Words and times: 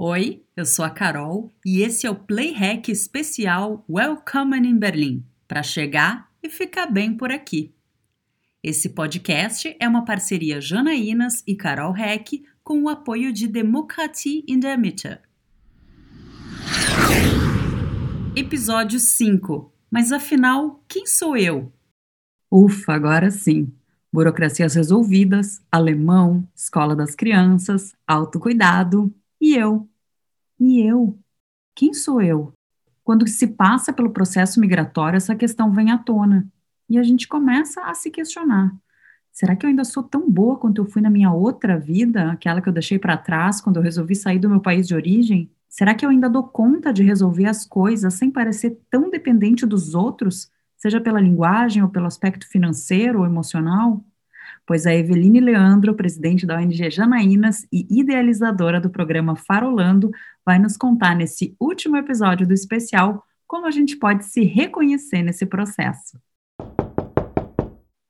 Oi, 0.00 0.44
eu 0.56 0.64
sou 0.64 0.84
a 0.84 0.90
Carol 0.90 1.50
e 1.66 1.82
esse 1.82 2.06
é 2.06 2.10
o 2.10 2.14
Playhack 2.14 2.88
especial 2.88 3.84
Welcome 3.90 4.56
in 4.56 4.78
Berlin 4.78 5.26
para 5.48 5.60
chegar 5.60 6.30
e 6.40 6.48
ficar 6.48 6.86
bem 6.86 7.16
por 7.16 7.32
aqui. 7.32 7.74
Esse 8.62 8.90
podcast 8.90 9.76
é 9.80 9.88
uma 9.88 10.04
parceria 10.04 10.60
Janaínas 10.60 11.42
e 11.44 11.56
Carol 11.56 11.90
Hack 11.90 12.44
com 12.62 12.84
o 12.84 12.88
apoio 12.88 13.32
de 13.32 13.48
Demokratie 13.48 14.44
in 14.46 14.60
der 14.60 14.78
Mitte. 14.78 15.18
Episódio 18.36 19.00
5. 19.00 19.72
Mas 19.90 20.12
afinal, 20.12 20.80
quem 20.86 21.08
sou 21.08 21.36
eu? 21.36 21.72
Ufa, 22.48 22.92
agora 22.92 23.32
sim. 23.32 23.74
Burocracias 24.12 24.76
resolvidas, 24.76 25.60
alemão, 25.72 26.48
escola 26.54 26.94
das 26.94 27.16
crianças, 27.16 27.96
autocuidado 28.06 29.12
e 29.40 29.54
eu. 29.54 29.88
E 30.58 30.80
eu? 30.80 31.18
Quem 31.74 31.94
sou 31.94 32.20
eu? 32.20 32.52
Quando 33.04 33.26
se 33.26 33.46
passa 33.46 33.92
pelo 33.92 34.10
processo 34.10 34.60
migratório, 34.60 35.16
essa 35.16 35.34
questão 35.34 35.72
vem 35.72 35.90
à 35.90 35.98
tona 35.98 36.46
e 36.88 36.98
a 36.98 37.02
gente 37.02 37.28
começa 37.28 37.82
a 37.82 37.94
se 37.94 38.10
questionar. 38.10 38.74
Será 39.30 39.54
que 39.54 39.64
eu 39.64 39.70
ainda 39.70 39.84
sou 39.84 40.02
tão 40.02 40.28
boa 40.28 40.56
quanto 40.56 40.80
eu 40.80 40.84
fui 40.84 41.00
na 41.00 41.08
minha 41.08 41.32
outra 41.32 41.78
vida, 41.78 42.32
aquela 42.32 42.60
que 42.60 42.68
eu 42.68 42.72
deixei 42.72 42.98
para 42.98 43.16
trás 43.16 43.60
quando 43.60 43.76
eu 43.76 43.82
resolvi 43.82 44.16
sair 44.16 44.38
do 44.38 44.50
meu 44.50 44.60
país 44.60 44.86
de 44.88 44.94
origem? 44.94 45.50
Será 45.68 45.94
que 45.94 46.04
eu 46.04 46.10
ainda 46.10 46.28
dou 46.28 46.42
conta 46.42 46.92
de 46.92 47.02
resolver 47.02 47.46
as 47.46 47.64
coisas 47.64 48.14
sem 48.14 48.30
parecer 48.30 48.80
tão 48.90 49.08
dependente 49.10 49.64
dos 49.64 49.94
outros, 49.94 50.50
seja 50.76 51.00
pela 51.00 51.20
linguagem 51.20 51.82
ou 51.82 51.88
pelo 51.88 52.06
aspecto 52.06 52.48
financeiro 52.48 53.20
ou 53.20 53.26
emocional? 53.26 54.04
Pois 54.68 54.86
a 54.86 54.94
Eveline 54.94 55.40
Leandro, 55.40 55.94
presidente 55.94 56.46
da 56.46 56.58
ONG 56.58 56.90
Janaínas 56.90 57.66
e 57.72 57.86
idealizadora 57.88 58.78
do 58.78 58.90
programa 58.90 59.34
Farolando, 59.34 60.10
vai 60.44 60.58
nos 60.58 60.76
contar 60.76 61.16
nesse 61.16 61.56
último 61.58 61.96
episódio 61.96 62.46
do 62.46 62.52
especial 62.52 63.24
como 63.46 63.64
a 63.64 63.70
gente 63.70 63.96
pode 63.96 64.26
se 64.26 64.44
reconhecer 64.44 65.22
nesse 65.22 65.46
processo. 65.46 66.20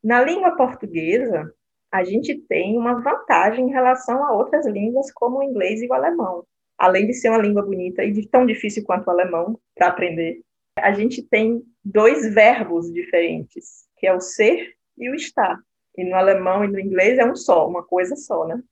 Na 0.03 0.21
língua 0.21 0.57
portuguesa, 0.57 1.49
a 1.93 2.03
gente 2.03 2.35
tem 2.49 2.77
uma 2.77 3.01
vantagem 3.01 3.69
em 3.69 3.71
relação 3.71 4.25
a 4.25 4.33
outras 4.33 4.67
línguas, 4.67 5.13
como 5.13 5.39
o 5.39 5.43
inglês 5.45 5.81
e 5.81 5.87
o 5.87 5.95
alemão. 5.95 6.43
Além 6.77 7.07
de 7.07 7.15
ser 7.15 7.29
uma 7.29 7.39
língua 7.39 7.63
bonita 7.63 8.03
e 8.03 8.27
tão 8.27 8.45
difícil 8.45 8.83
quanto 8.83 9.07
o 9.07 9.11
alemão 9.13 9.57
para 9.77 9.87
aprender, 9.87 10.41
a 10.77 10.91
gente 10.91 11.23
tem 11.23 11.63
dois 11.85 12.35
verbos 12.35 12.93
diferentes, 12.93 13.87
que 13.97 14.09
é 14.09 14.13
o 14.13 14.21
ser 14.21 14.75
e 14.99 15.09
o 15.09 15.15
estar. 15.15 15.57
E 15.99 16.05
no 16.05 16.15
alemão 16.15 16.65
e 16.65 16.69
no 16.69 16.79
inglês 16.79 17.19
é 17.19 17.25
um 17.25 17.35
só, 17.35 17.69
uma 17.69 17.83
coisa 17.83 18.15
só, 18.15 18.47
né? 18.47 18.63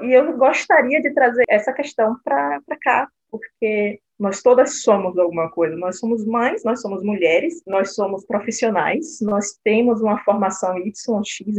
E 0.00 0.10
eu 0.10 0.36
gostaria 0.38 1.02
de 1.02 1.12
trazer 1.12 1.44
essa 1.46 1.70
questão 1.70 2.16
para 2.24 2.62
cá, 2.80 3.06
porque 3.30 4.00
nós 4.18 4.40
todas 4.40 4.82
somos 4.82 5.18
alguma 5.18 5.50
coisa. 5.50 5.76
Nós 5.76 5.98
somos 5.98 6.24
mães, 6.24 6.64
nós 6.64 6.80
somos 6.80 7.04
mulheres, 7.04 7.62
nós 7.66 7.94
somos 7.94 8.24
profissionais, 8.24 9.20
nós 9.20 9.58
temos 9.62 10.00
uma 10.00 10.16
formação 10.24 10.78
YX, 10.78 11.08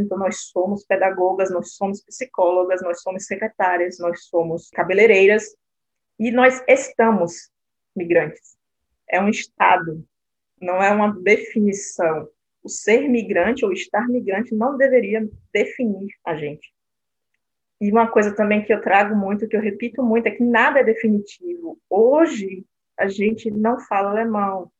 então 0.00 0.18
nós 0.18 0.48
somos 0.50 0.84
pedagogas, 0.84 1.48
nós 1.50 1.74
somos 1.74 2.02
psicólogas, 2.02 2.82
nós 2.82 3.00
somos 3.00 3.24
secretárias, 3.24 4.00
nós 4.00 4.24
somos 4.24 4.68
cabeleireiras 4.70 5.54
e 6.18 6.32
nós 6.32 6.60
estamos 6.66 7.50
migrantes. 7.94 8.56
É 9.08 9.20
um 9.20 9.28
estado, 9.28 10.04
não 10.60 10.82
é 10.82 10.90
uma 10.90 11.14
definição. 11.22 12.28
O 12.64 12.68
ser 12.68 13.08
migrante 13.08 13.64
ou 13.64 13.72
estar 13.72 14.08
migrante 14.08 14.54
não 14.54 14.76
deveria 14.78 15.28
definir 15.52 16.08
a 16.24 16.34
gente. 16.34 16.72
E 17.80 17.92
uma 17.92 18.10
coisa 18.10 18.34
também 18.34 18.64
que 18.64 18.72
eu 18.72 18.80
trago 18.80 19.14
muito, 19.14 19.46
que 19.46 19.54
eu 19.54 19.60
repito 19.60 20.02
muito, 20.02 20.26
é 20.26 20.30
que 20.30 20.42
nada 20.42 20.80
é 20.80 20.84
definitivo. 20.84 21.78
Hoje, 21.90 22.64
a 22.98 23.06
gente 23.06 23.50
não 23.50 23.78
fala 23.80 24.10
alemão. 24.10 24.72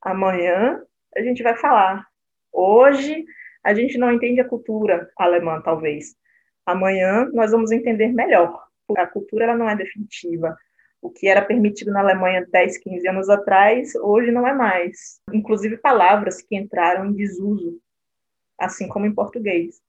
Amanhã, 0.00 0.80
a 1.16 1.20
gente 1.20 1.42
vai 1.42 1.56
falar. 1.56 2.06
Hoje, 2.52 3.24
a 3.64 3.74
gente 3.74 3.98
não 3.98 4.12
entende 4.12 4.40
a 4.40 4.48
cultura 4.48 5.10
alemã, 5.16 5.60
talvez. 5.60 6.14
Amanhã, 6.64 7.28
nós 7.32 7.50
vamos 7.50 7.72
entender 7.72 8.12
melhor. 8.12 8.62
A 8.96 9.06
cultura 9.06 9.44
ela 9.44 9.56
não 9.56 9.68
é 9.68 9.74
definitiva. 9.74 10.56
O 11.02 11.10
que 11.10 11.26
era 11.26 11.44
permitido 11.44 11.90
na 11.90 12.00
Alemanha 12.00 12.46
10, 12.48 12.78
15 12.78 13.08
anos 13.08 13.28
atrás, 13.28 13.92
hoje 13.96 14.30
não 14.30 14.46
é 14.46 14.54
mais. 14.54 15.20
Inclusive 15.32 15.76
palavras 15.76 16.40
que 16.40 16.56
entraram 16.56 17.06
em 17.06 17.12
desuso, 17.12 17.80
assim 18.56 18.88
como 18.88 19.04
em 19.04 19.12
português. 19.12 19.82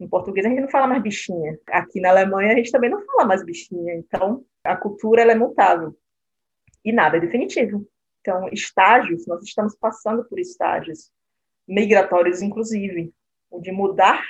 Em 0.00 0.08
português 0.08 0.44
a 0.44 0.48
gente 0.48 0.62
não 0.62 0.68
fala 0.68 0.88
mais 0.88 1.00
bichinha. 1.00 1.56
Aqui 1.68 2.00
na 2.00 2.10
Alemanha 2.10 2.52
a 2.52 2.56
gente 2.56 2.72
também 2.72 2.90
não 2.90 3.00
fala 3.06 3.24
mais 3.24 3.44
bichinha. 3.44 3.94
Então, 3.94 4.44
a 4.64 4.76
cultura 4.76 5.22
é 5.22 5.34
mutável. 5.36 5.96
E 6.84 6.92
nada 6.92 7.16
é 7.16 7.20
definitivo. 7.20 7.86
Então, 8.20 8.48
estágios, 8.52 9.24
nós 9.28 9.44
estamos 9.44 9.76
passando 9.76 10.24
por 10.24 10.40
estágios 10.40 11.12
migratórios, 11.66 12.42
inclusive, 12.42 13.14
de 13.60 13.70
mudar 13.70 14.20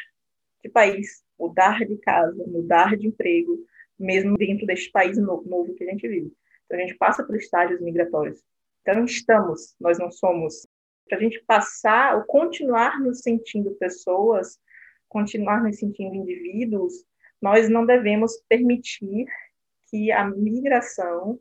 de 0.62 0.68
país, 0.68 1.24
mudar 1.38 1.78
de 1.78 1.96
casa, 1.96 2.44
mudar 2.46 2.94
de 2.94 3.06
emprego, 3.06 3.58
mesmo 3.98 4.36
dentro 4.36 4.66
deste 4.66 4.90
país 4.90 5.16
novo, 5.18 5.48
novo 5.48 5.74
que 5.74 5.84
a 5.84 5.90
gente 5.90 6.06
vive. 6.06 6.32
Então, 6.64 6.78
a 6.78 6.80
gente 6.80 6.96
passa 6.96 7.24
por 7.24 7.36
estágios 7.36 7.80
migratórios. 7.80 8.42
Então, 8.82 9.04
estamos, 9.04 9.74
nós 9.80 9.98
não 9.98 10.10
somos. 10.10 10.66
Para 11.08 11.18
a 11.18 11.20
gente 11.20 11.42
passar 11.46 12.16
ou 12.16 12.24
continuar 12.24 13.00
nos 13.00 13.20
sentindo 13.20 13.70
pessoas, 13.76 14.58
continuar 15.08 15.62
nos 15.62 15.78
sentindo 15.78 16.14
indivíduos, 16.14 17.04
nós 17.40 17.68
não 17.68 17.86
devemos 17.86 18.32
permitir 18.48 19.26
que 19.88 20.10
a 20.10 20.28
migração 20.28 21.38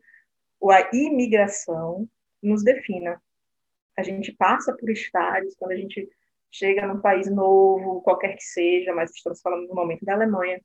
ou 0.59 0.71
a 0.71 0.89
imigração 0.93 2.07
nos 2.41 2.63
defina. 2.63 3.21
A 3.97 4.03
gente 4.03 4.31
passa 4.33 4.75
por 4.75 4.89
estágios 4.89 5.55
quando 5.55 5.71
a 5.71 5.77
gente 5.77 6.07
chega 6.51 6.87
num 6.87 7.01
país 7.01 7.29
novo, 7.29 8.01
qualquer 8.01 8.35
que 8.35 8.43
seja, 8.43 8.93
mas 8.93 9.11
estamos 9.11 9.41
falando 9.41 9.67
no 9.67 9.75
momento 9.75 10.05
da 10.05 10.13
Alemanha, 10.13 10.61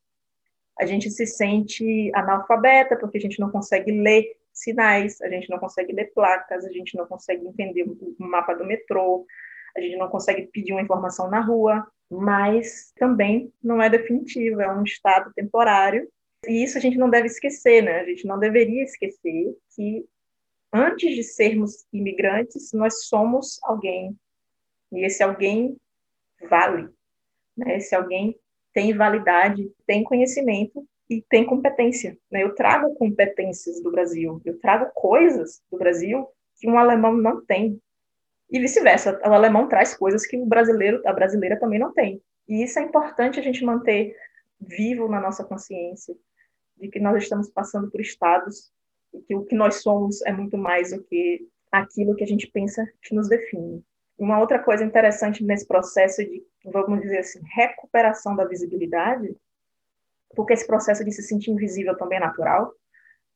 a 0.78 0.86
gente 0.86 1.10
se 1.10 1.26
sente 1.26 2.10
analfabeta 2.14 2.96
porque 2.96 3.18
a 3.18 3.20
gente 3.20 3.40
não 3.40 3.50
consegue 3.50 3.92
ler 3.92 4.36
sinais, 4.52 5.20
a 5.20 5.28
gente 5.28 5.48
não 5.48 5.58
consegue 5.58 5.92
ler 5.92 6.12
placas, 6.12 6.64
a 6.64 6.72
gente 6.72 6.96
não 6.96 7.06
consegue 7.06 7.46
entender 7.46 7.84
o 7.84 8.14
mapa 8.18 8.54
do 8.54 8.64
metrô, 8.64 9.26
a 9.76 9.80
gente 9.80 9.96
não 9.96 10.08
consegue 10.08 10.46
pedir 10.48 10.72
uma 10.72 10.82
informação 10.82 11.30
na 11.30 11.40
rua, 11.40 11.86
mas 12.10 12.92
também 12.96 13.52
não 13.62 13.80
é 13.80 13.88
definitivo, 13.88 14.60
é 14.60 14.72
um 14.72 14.82
estado 14.82 15.32
temporário. 15.34 16.08
E 16.46 16.64
isso 16.64 16.76
a 16.76 16.80
gente 16.80 16.98
não 16.98 17.08
deve 17.08 17.26
esquecer, 17.26 17.82
né? 17.82 18.00
A 18.00 18.04
gente 18.04 18.26
não 18.26 18.38
deveria 18.38 18.82
esquecer 18.82 19.56
que 19.74 20.04
antes 20.72 21.14
de 21.14 21.22
sermos 21.22 21.86
imigrantes, 21.92 22.72
nós 22.72 23.06
somos 23.06 23.58
alguém. 23.62 24.16
E 24.92 25.04
esse 25.04 25.22
alguém 25.22 25.76
vale. 26.48 26.88
Né? 27.56 27.76
Esse 27.76 27.94
alguém 27.94 28.36
tem 28.72 28.96
validade, 28.96 29.70
tem 29.86 30.04
conhecimento 30.04 30.86
e 31.08 31.22
tem 31.28 31.44
competência. 31.44 32.16
Né? 32.30 32.42
Eu 32.42 32.54
trago 32.54 32.94
competências 32.94 33.82
do 33.82 33.90
Brasil, 33.90 34.40
eu 34.44 34.58
trago 34.60 34.90
coisas 34.94 35.60
do 35.70 35.78
Brasil 35.78 36.26
que 36.58 36.68
um 36.68 36.78
alemão 36.78 37.16
não 37.16 37.44
tem, 37.44 37.80
e 38.50 38.58
vice-versa, 38.58 39.20
o 39.24 39.32
alemão 39.32 39.68
traz 39.68 39.94
coisas 39.94 40.26
que 40.26 40.36
o 40.36 40.44
brasileiro, 40.44 41.00
a 41.06 41.12
brasileira 41.12 41.58
também 41.58 41.78
não 41.78 41.92
tem. 41.92 42.20
E 42.48 42.64
isso 42.64 42.80
é 42.80 42.82
importante 42.82 43.38
a 43.38 43.42
gente 43.42 43.64
manter 43.64 44.16
vivo 44.60 45.08
na 45.08 45.20
nossa 45.20 45.44
consciência, 45.44 46.16
de 46.76 46.88
que 46.88 46.98
nós 46.98 47.22
estamos 47.22 47.48
passando 47.48 47.90
por 47.90 48.00
estados 48.00 48.72
e 49.14 49.20
que 49.20 49.34
o 49.36 49.44
que 49.44 49.54
nós 49.54 49.76
somos 49.82 50.20
é 50.22 50.32
muito 50.32 50.58
mais 50.58 50.90
do 50.90 51.02
que 51.04 51.46
aquilo 51.70 52.16
que 52.16 52.24
a 52.24 52.26
gente 52.26 52.48
pensa 52.48 52.84
que 53.02 53.14
nos 53.14 53.28
define. 53.28 53.84
Uma 54.20 54.38
outra 54.38 54.58
coisa 54.58 54.84
interessante 54.84 55.42
nesse 55.42 55.66
processo 55.66 56.22
de, 56.22 56.44
vamos 56.64 57.00
dizer 57.00 57.18
assim, 57.18 57.40
recuperação 57.54 58.36
da 58.36 58.44
visibilidade, 58.44 59.34
porque 60.36 60.52
esse 60.52 60.66
processo 60.66 61.04
de 61.04 61.10
se 61.10 61.22
sentir 61.22 61.50
invisível 61.50 61.96
também 61.96 62.18
é 62.18 62.20
natural, 62.20 62.72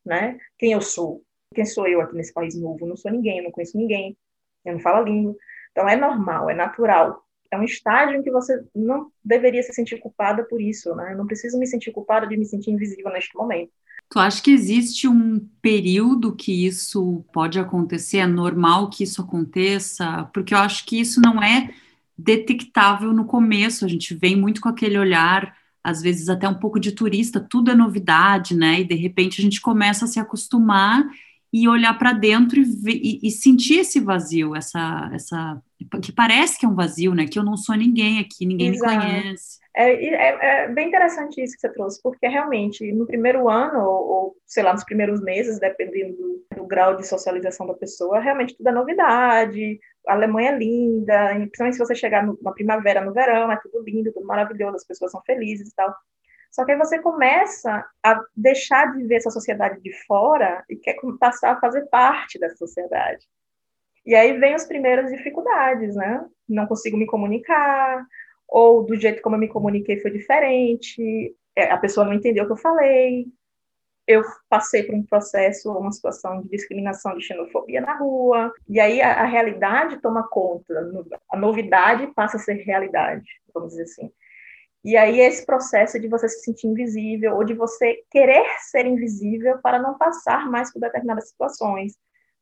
né? 0.05 0.39
Quem 0.59 0.73
eu 0.73 0.81
sou? 0.81 1.23
Quem 1.55 1.65
sou 1.65 1.89
eu 1.89 2.01
aqui 2.01 2.15
nesse 2.15 2.33
país 2.33 2.55
novo? 2.55 2.87
Não 2.87 2.97
sou 2.97 3.11
ninguém, 3.11 3.39
eu 3.39 3.45
não 3.45 3.51
conheço 3.51 3.77
ninguém 3.77 4.17
eu 4.65 4.73
não 4.75 4.81
falo 4.81 4.99
a 4.99 5.03
língua. 5.03 5.37
Então 5.71 5.89
é 5.89 5.97
normal, 5.97 6.51
é 6.51 6.55
natural. 6.55 7.23
É 7.51 7.59
um 7.59 7.65
estágio 7.65 8.17
em 8.17 8.23
que 8.23 8.31
você 8.31 8.65
não 8.75 9.11
deveria 9.25 9.63
se 9.63 9.73
sentir 9.73 9.99
culpada 10.01 10.45
por 10.45 10.61
isso, 10.61 10.95
né? 10.97 11.13
Eu 11.13 11.19
não 11.19 11.27
preciso 11.27 11.59
me 11.59 11.67
sentir 11.67 11.93
culpada 11.93 12.27
de 12.27 12.37
me 12.37 12.45
sentir 12.45 12.71
invisível 12.71 13.13
neste 13.13 13.37
momento. 13.37 13.73
Tu 14.09 14.19
acha 14.19 14.43
que 14.43 14.51
existe 14.51 15.09
um 15.09 15.41
período 15.61 16.37
que 16.37 16.67
isso 16.67 17.25
pode 17.33 17.59
acontecer? 17.59 18.19
É 18.19 18.27
normal 18.27 18.89
que 18.89 19.03
isso 19.03 19.21
aconteça? 19.21 20.25
Porque 20.33 20.55
eu 20.55 20.59
acho 20.59 20.85
que 20.87 21.01
isso 21.01 21.21
não 21.21 21.43
é 21.43 21.75
detectável 22.17 23.13
no 23.13 23.25
começo. 23.25 23.85
A 23.85 23.89
gente 23.89 24.15
vem 24.15 24.37
muito 24.37 24.61
com 24.61 24.69
aquele 24.69 24.99
olhar, 24.99 25.57
às 25.83 26.01
vezes 26.01 26.29
até 26.29 26.49
um 26.49 26.55
pouco 26.55 26.79
de 26.79 26.93
turista, 26.93 27.41
tudo 27.41 27.71
é 27.71 27.75
novidade, 27.75 28.57
né? 28.57 28.81
E 28.81 28.85
de 28.85 28.95
repente 28.95 29.41
a 29.41 29.45
gente 29.45 29.61
começa 29.61 30.05
a 30.05 30.09
se 30.09 30.21
acostumar 30.21 31.05
e 31.57 31.69
olhar 31.69 31.97
para 31.97 32.13
dentro 32.13 32.59
e, 32.59 32.65
ver, 32.65 33.01
e, 33.01 33.21
e, 33.23 33.31
sentir 33.31 33.79
esse 33.79 34.01
vazio, 34.01 34.57
essa, 34.57 35.09
essa 35.15 35.63
que 36.03 36.11
parece 36.11 36.59
que 36.59 36.67
é 36.67 36.69
um 36.69 36.75
vazio, 36.75 37.15
né? 37.15 37.27
Que 37.29 37.39
eu 37.39 37.45
não 37.45 37.57
sou 37.57 37.77
ninguém 37.77 38.19
aqui, 38.19 38.45
ninguém 38.45 38.71
Exato. 38.71 38.93
me 38.93 39.01
conhece. 39.01 39.61
É, 39.77 39.93
é, 39.93 40.65
é, 40.65 40.69
bem 40.69 40.89
interessante 40.89 41.41
isso 41.41 41.55
que 41.55 41.61
você 41.61 41.73
trouxe, 41.73 42.03
porque 42.03 42.27
realmente 42.27 42.91
no 42.93 43.07
primeiro 43.07 43.49
ano, 43.49 43.79
ou, 43.85 44.09
ou 44.09 44.37
sei 44.45 44.65
lá, 44.65 44.73
nos 44.73 44.83
primeiros 44.83 45.23
meses, 45.23 45.61
dependendo 45.61 46.17
do, 46.17 46.45
do, 46.57 46.67
grau 46.67 46.97
de 46.97 47.07
socialização 47.07 47.69
da 47.69 47.75
pessoa, 47.75 48.19
realmente 48.19 48.57
tudo 48.57 48.69
é 48.69 48.73
novidade, 48.73 49.79
a 50.09 50.13
Alemanha 50.13 50.51
é 50.51 50.59
linda, 50.59 51.35
principalmente 51.35 51.77
se 51.77 51.85
você 51.87 51.95
chegar 51.95 52.27
no, 52.27 52.37
na 52.43 52.51
primavera, 52.51 53.01
no 53.01 53.13
verão, 53.13 53.53
é 53.53 53.61
tudo 53.63 53.81
lindo, 53.85 54.13
tudo 54.13 54.27
maravilhoso, 54.27 54.75
as 54.75 54.87
pessoas 54.87 55.13
são 55.13 55.23
felizes 55.25 55.69
e 55.69 55.75
tal. 55.77 55.95
Só 56.55 56.65
que 56.65 56.71
aí 56.71 56.79
você 56.79 57.01
começa 57.01 57.85
a 58.01 58.25
deixar 58.37 58.93
de 58.93 59.03
ver 59.03 59.17
essa 59.17 59.29
sociedade 59.29 59.81
de 59.81 59.93
fora 60.07 60.65
e 60.71 60.77
quer 60.77 60.95
passar 61.19 61.51
a 61.51 61.61
fazer 61.61 61.85
parte 61.87 62.39
dessa 62.39 62.55
sociedade. 62.55 63.27
E 64.07 64.15
aí 64.15 64.39
vem 64.39 64.55
as 64.55 64.65
primeiras 64.65 65.11
dificuldades, 65.11 65.97
né? 65.97 66.25
Não 66.49 66.65
consigo 66.69 66.97
me 66.97 67.07
comunicar, 67.07 68.07
ou 68.47 68.85
do 68.85 68.95
jeito 68.95 69.21
como 69.21 69.35
eu 69.35 69.41
me 69.41 69.49
comuniquei 69.49 69.99
foi 69.99 70.13
diferente, 70.13 71.35
é, 71.57 71.73
a 71.73 71.77
pessoa 71.77 72.07
não 72.07 72.15
entendeu 72.15 72.45
o 72.45 72.47
que 72.47 72.53
eu 72.53 72.57
falei, 72.57 73.27
eu 74.07 74.23
passei 74.49 74.85
por 74.85 74.95
um 74.95 75.03
processo, 75.03 75.73
uma 75.73 75.91
situação 75.91 76.41
de 76.41 76.51
discriminação, 76.51 77.17
de 77.17 77.25
xenofobia 77.25 77.81
na 77.81 77.97
rua, 77.97 78.53
e 78.69 78.79
aí 78.79 79.03
a, 79.03 79.23
a, 79.23 79.25
realidade 79.25 80.01
toma 80.01 80.29
conta, 80.29 80.73
a 81.33 81.37
novidade 81.37 82.07
passa 82.15 82.37
a 82.37 82.41
ser 82.41 82.63
realidade, 82.63 83.29
vamos 83.53 83.71
dizer 83.71 83.85
assim. 83.85 84.13
E 84.85 84.99
aí 84.99 85.19
esse 85.21 85.47
processo 85.47 85.99
de 85.99 86.07
você 86.09 86.29
se 86.29 86.41
sentir 86.45 86.67
invisível, 86.67 87.37
ou 87.37 87.45
de 87.45 87.55
você 87.55 88.03
querer 88.11 88.45
ser 88.71 88.85
invisível 88.85 89.59
para 89.63 89.79
não 89.79 89.97
passar 89.97 90.51
mais 90.51 90.71
por 90.71 90.81
determinadas 90.81 91.29
situações. 91.31 91.97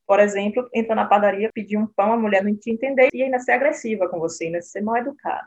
Por 0.04 0.18
exemplo, 0.18 0.68
entrar 0.74 0.96
na 0.96 1.06
padaria, 1.06 1.50
pedir 1.54 1.76
um 1.76 1.86
pão, 1.86 2.12
a 2.12 2.16
mulher 2.16 2.42
não 2.42 2.54
te 2.56 2.70
entender 2.70 3.08
e 3.14 3.22
ainda 3.22 3.38
ser 3.38 3.52
agressiva 3.52 4.08
com 4.08 4.18
você, 4.18 4.46
ainda 4.46 4.60
ser 4.60 4.80
mal 4.80 4.96
educada. 4.96 5.46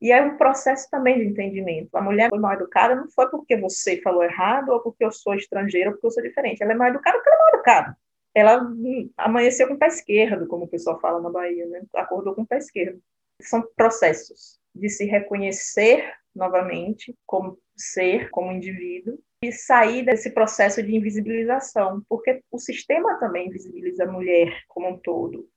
E 0.00 0.12
é 0.12 0.22
um 0.22 0.36
processo 0.36 0.88
também 0.90 1.18
de 1.18 1.24
entendimento. 1.24 1.96
A 1.96 2.02
mulher 2.02 2.28
foi 2.28 2.38
mal 2.38 2.52
educada 2.52 2.94
não 2.94 3.08
foi 3.08 3.28
porque 3.30 3.56
você 3.56 4.00
falou 4.02 4.22
errado 4.22 4.68
ou 4.68 4.80
porque 4.80 5.04
eu 5.04 5.10
sou 5.10 5.34
estrangeira 5.34 5.88
ou 5.88 5.94
porque 5.94 6.06
eu 6.06 6.10
sou 6.10 6.22
diferente. 6.22 6.62
Ela 6.62 6.72
é 6.72 6.76
mal 6.76 6.88
educada 6.88 7.16
porque 7.16 7.30
ela 7.30 7.36
é 7.36 7.42
mal 7.42 7.54
educada. 7.54 7.98
Ela 8.34 8.62
hum, 8.62 9.10
amanheceu 9.16 9.66
com 9.66 9.74
o 9.74 9.78
pé 9.78 9.88
esquerdo, 9.88 10.46
como 10.46 10.66
o 10.66 10.68
pessoal 10.68 11.00
fala 11.00 11.20
na 11.20 11.30
Bahia, 11.30 11.66
né? 11.66 11.82
Acordou 11.96 12.34
com 12.34 12.42
o 12.42 12.46
pé 12.46 12.58
esquerdo. 12.58 13.00
São 13.40 13.66
processos 13.74 14.60
de 14.74 14.88
se 14.88 15.04
reconhecer 15.06 16.14
novamente 16.38 17.14
como 17.26 17.58
ser, 17.76 18.30
como 18.30 18.52
indivíduo, 18.52 19.18
e 19.42 19.52
sair 19.52 20.04
desse 20.04 20.30
processo 20.30 20.82
de 20.82 20.96
invisibilização, 20.96 22.02
porque 22.08 22.42
o 22.50 22.58
sistema 22.58 23.18
também 23.20 23.48
invisibiliza 23.48 24.04
a 24.04 24.10
mulher 24.10 24.62
como 24.66 24.88
um 24.88 24.98
todo. 24.98 25.48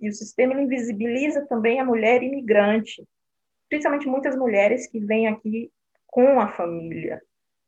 E 0.00 0.08
o 0.08 0.12
sistema 0.12 0.60
invisibiliza 0.60 1.46
também 1.46 1.80
a 1.80 1.84
mulher 1.84 2.22
imigrante, 2.22 3.02
principalmente 3.68 4.06
muitas 4.06 4.36
mulheres 4.36 4.86
que 4.86 5.00
vêm 5.00 5.26
aqui 5.26 5.70
com 6.06 6.38
a 6.40 6.48
família, 6.48 7.20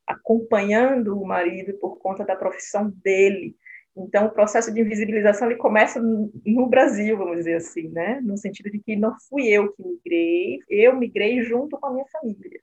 acompanhando 0.07 1.21
o 1.21 1.27
marido 1.27 1.75
por 1.79 1.99
conta 1.99 2.25
da 2.25 2.37
profissão 2.37 2.91
dele. 3.03 3.57
Então, 3.97 4.27
o 4.27 4.31
processo 4.31 4.73
de 4.73 4.81
invisibilização 4.81 5.51
ele 5.51 5.59
começa 5.59 6.01
no 6.01 6.67
Brasil, 6.69 7.17
vamos 7.17 7.39
dizer 7.39 7.55
assim, 7.55 7.89
né? 7.89 8.21
No 8.21 8.37
sentido 8.37 8.71
de 8.71 8.79
que 8.79 8.95
não 8.95 9.17
fui 9.29 9.49
eu 9.49 9.73
que 9.73 9.83
migrei, 9.83 10.59
eu 10.69 10.95
migrei 10.95 11.43
junto 11.43 11.79
com 11.79 11.87
a 11.87 11.93
minha 11.93 12.07
família. 12.13 12.61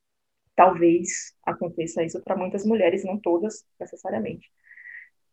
Talvez 0.55 1.33
aconteça 1.43 2.03
isso 2.03 2.21
para 2.23 2.35
muitas 2.35 2.63
mulheres, 2.63 3.03
não 3.03 3.19
todas 3.19 3.65
necessariamente. 3.79 4.47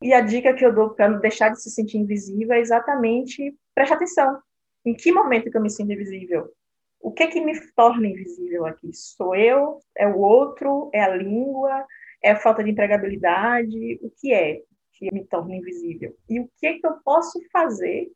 E 0.00 0.14
a 0.14 0.22
dica 0.22 0.54
que 0.54 0.64
eu 0.64 0.74
dou 0.74 0.90
para 0.90 1.08
deixar 1.18 1.50
de 1.50 1.60
se 1.62 1.70
sentir 1.70 1.98
invisível 1.98 2.54
é 2.54 2.60
exatamente 2.60 3.54
preste 3.74 3.92
atenção. 3.92 4.40
Em 4.84 4.94
que 4.94 5.12
momento 5.12 5.50
que 5.50 5.56
eu 5.56 5.62
me 5.62 5.68
sinto 5.68 5.92
invisível? 5.92 6.50
O 6.98 7.12
que 7.12 7.24
é 7.24 7.26
que 7.26 7.40
me 7.44 7.52
torna 7.74 8.06
invisível 8.06 8.64
aqui? 8.66 8.90
Sou 8.94 9.34
eu? 9.34 9.80
É 9.94 10.06
o 10.08 10.18
outro? 10.18 10.90
É 10.94 11.02
a 11.02 11.14
língua? 11.14 11.86
É 12.22 12.30
a 12.30 12.36
falta 12.36 12.64
de 12.64 12.70
empregabilidade? 12.70 13.98
O 14.02 14.10
que 14.10 14.32
é 14.32 14.62
que 15.00 15.12
me 15.12 15.24
torna 15.24 15.56
invisível? 15.56 16.14
E 16.28 16.38
o 16.38 16.48
que 16.58 16.66
é 16.66 16.78
que 16.78 16.86
eu 16.86 16.92
posso 17.04 17.40
fazer 17.50 18.12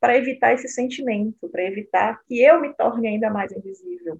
para 0.00 0.16
evitar 0.16 0.54
esse 0.54 0.68
sentimento, 0.68 1.46
para 1.50 1.64
evitar 1.64 2.22
que 2.26 2.40
eu 2.40 2.58
me 2.58 2.72
torne 2.72 3.08
ainda 3.08 3.28
mais 3.28 3.52
invisível? 3.52 4.18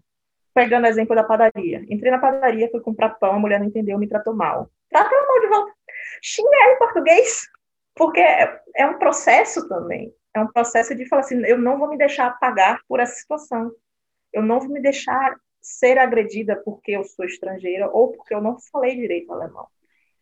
Pegando 0.52 0.84
o 0.84 0.88
exemplo 0.88 1.16
da 1.16 1.24
padaria. 1.24 1.82
Entrei 1.88 2.10
na 2.10 2.18
padaria, 2.18 2.68
fui 2.70 2.80
comprar 2.80 3.10
pão, 3.10 3.32
a 3.34 3.38
mulher 3.38 3.60
não 3.60 3.66
entendeu, 3.66 3.98
me 3.98 4.08
tratou 4.08 4.34
mal. 4.34 4.68
Trata 4.90 5.10
mal 5.10 5.40
de 5.40 5.46
volta. 5.46 5.72
Xingar 6.20 6.72
em 6.74 6.78
português. 6.78 7.48
Porque 7.94 8.20
é, 8.20 8.60
é 8.76 8.86
um 8.86 8.98
processo 8.98 9.66
também. 9.68 10.12
É 10.34 10.40
um 10.40 10.48
processo 10.48 10.94
de 10.94 11.08
falar 11.08 11.22
assim, 11.22 11.40
eu 11.46 11.56
não 11.56 11.78
vou 11.78 11.88
me 11.88 11.96
deixar 11.96 12.38
pagar 12.38 12.80
por 12.86 13.00
essa 13.00 13.14
situação 13.14 13.72
eu 14.32 14.42
não 14.42 14.60
vou 14.60 14.68
me 14.68 14.80
deixar 14.80 15.36
ser 15.60 15.98
agredida 15.98 16.56
porque 16.56 16.92
eu 16.92 17.04
sou 17.04 17.24
estrangeira 17.24 17.90
ou 17.90 18.12
porque 18.12 18.34
eu 18.34 18.40
não 18.40 18.58
falei 18.72 18.96
direito 18.96 19.32
alemão. 19.32 19.66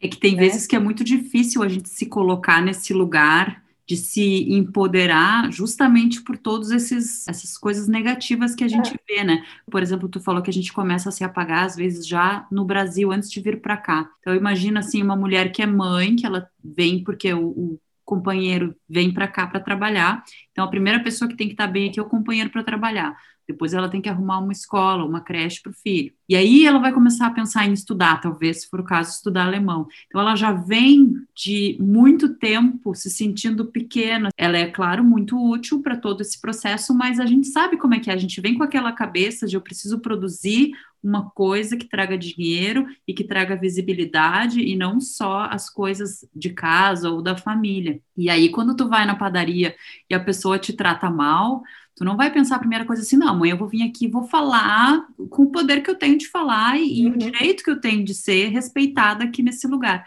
É 0.01 0.09
que 0.09 0.17
tem 0.17 0.35
né? 0.35 0.43
vezes 0.43 0.67
que 0.67 0.77
é 0.77 0.79
muito 0.79 1.03
difícil 1.03 1.63
a 1.63 1.69
gente 1.69 1.89
se 1.89 2.07
colocar 2.07 2.63
nesse 2.63 2.93
lugar 2.93 3.63
de 3.89 3.97
se 3.97 4.53
empoderar 4.53 5.51
justamente 5.51 6.21
por 6.21 6.37
todas 6.37 6.71
essas 6.71 7.57
coisas 7.57 7.89
negativas 7.89 8.55
que 8.55 8.63
a 8.63 8.69
gente 8.69 8.95
é. 8.95 8.99
vê, 9.09 9.25
né? 9.25 9.43
Por 9.71 9.83
exemplo, 9.83 10.11
tu 10.11 10.21
falou 10.21 10.43
que 10.43 10.51
a 10.51 10.53
gente 10.53 10.75
começa 10.75 11.09
a 11.09 11.13
se 11.13 11.25
apagar 11.25 11.65
às 11.65 11.75
vezes 11.75 12.07
já 12.07 12.47
no 12.53 12.67
Brasil 12.67 13.11
antes 13.11 13.31
de 13.31 13.41
vir 13.41 13.63
para 13.63 13.79
cá. 13.79 14.11
Então 14.21 14.35
imagina 14.35 14.81
assim 14.81 15.03
uma 15.03 15.17
mulher 15.17 15.51
que 15.53 15.63
é 15.63 15.67
mãe, 15.67 16.15
que 16.15 16.27
ela 16.27 16.51
vem 16.63 17.03
porque 17.03 17.33
o, 17.33 17.47
o 17.49 17.81
companheiro 18.05 18.77
vem 18.87 19.11
para 19.11 19.27
cá 19.27 19.47
para 19.47 19.59
trabalhar. 19.59 20.23
Então 20.53 20.67
a 20.67 20.69
primeira 20.69 21.03
pessoa 21.03 21.27
que 21.27 21.37
tem 21.37 21.47
que 21.47 21.55
estar 21.55 21.67
tá 21.67 21.73
bem 21.73 21.89
aqui 21.89 21.99
é 21.99 22.03
o 22.03 22.07
companheiro 22.07 22.51
para 22.51 22.63
trabalhar. 22.63 23.17
Depois 23.49 23.73
ela 23.73 23.89
tem 23.89 24.01
que 24.01 24.09
arrumar 24.09 24.39
uma 24.39 24.53
escola, 24.53 25.05
uma 25.05 25.23
creche 25.23 25.63
para 25.63 25.71
o 25.71 25.75
filho. 25.75 26.13
E 26.29 26.37
aí 26.37 26.67
ela 26.67 26.79
vai 26.79 26.93
começar 26.93 27.27
a 27.27 27.31
pensar 27.31 27.67
em 27.67 27.73
estudar, 27.73 28.21
talvez, 28.21 28.61
se 28.61 28.69
for 28.69 28.81
o 28.81 28.85
caso, 28.85 29.11
estudar 29.11 29.47
alemão. 29.47 29.89
Então 30.07 30.21
ela 30.21 30.37
já 30.37 30.53
vem 30.53 31.15
de 31.35 31.79
muito 31.81 32.35
tempo 32.35 32.95
se 32.95 33.11
sentindo 33.11 33.65
pequena. 33.65 34.29
Ela 34.37 34.59
é, 34.59 34.67
claro, 34.67 35.03
muito 35.03 35.43
útil 35.43 35.81
para 35.81 35.97
todo 35.97 36.21
esse 36.21 36.39
processo, 36.39 36.95
mas 36.95 37.19
a 37.19 37.25
gente 37.25 37.47
sabe 37.47 37.79
como 37.79 37.95
é 37.95 38.01
que 38.01 38.11
é. 38.11 38.13
A 38.13 38.19
gente 38.19 38.41
vem 38.41 38.59
com 38.59 38.63
aquela 38.63 38.93
cabeça 38.93 39.47
de 39.47 39.57
eu 39.57 39.63
preciso 39.63 40.01
produzir 40.01 40.73
uma 41.03 41.31
coisa 41.31 41.77
que 41.77 41.89
traga 41.89 42.19
dinheiro 42.19 42.87
e 43.07 43.15
que 43.15 43.25
traga 43.25 43.57
visibilidade 43.57 44.61
e 44.61 44.77
não 44.77 45.01
só 45.01 45.45
as 45.45 45.71
coisas 45.71 46.29
de 46.35 46.51
casa 46.51 47.11
ou 47.11 47.23
da 47.23 47.37
família. 47.37 48.01
E 48.17 48.29
aí, 48.29 48.51
quando 48.51 48.77
tu 48.77 48.89
vai 48.89 49.07
na 49.07 49.15
padaria 49.15 49.75
e 50.11 50.15
a 50.15 50.21
pessoa 50.21 50.59
te 50.59 50.73
trata 50.73 51.09
mal, 51.09 51.63
Tu 51.99 52.05
não 52.05 52.17
vai 52.17 52.33
pensar 52.33 52.55
a 52.55 52.61
primeira 52.61 52.85
coisa 52.85 53.03
assim, 53.03 53.17
não, 53.17 53.31
amanhã 53.31 53.55
eu 53.55 53.59
vou 53.59 53.67
vir 53.67 53.83
aqui 53.83 54.05
e 54.05 54.11
vou 54.11 54.23
falar 54.23 55.05
com 55.31 55.43
o 55.43 55.51
poder 55.51 55.83
que 55.83 55.91
eu 55.91 55.97
tenho 55.97 56.17
de 56.17 56.29
falar 56.29 56.79
e, 56.79 57.05
uhum. 57.05 57.13
o 57.13 57.19
direito 57.19 57.65
que 57.65 57.71
eu 57.71 57.81
tenho 57.81 58.05
de 58.05 58.15
ser 58.15 58.51
respeitada 58.51 59.25
aqui 59.25 59.43
nesse 59.43 59.67
lugar. 59.67 60.07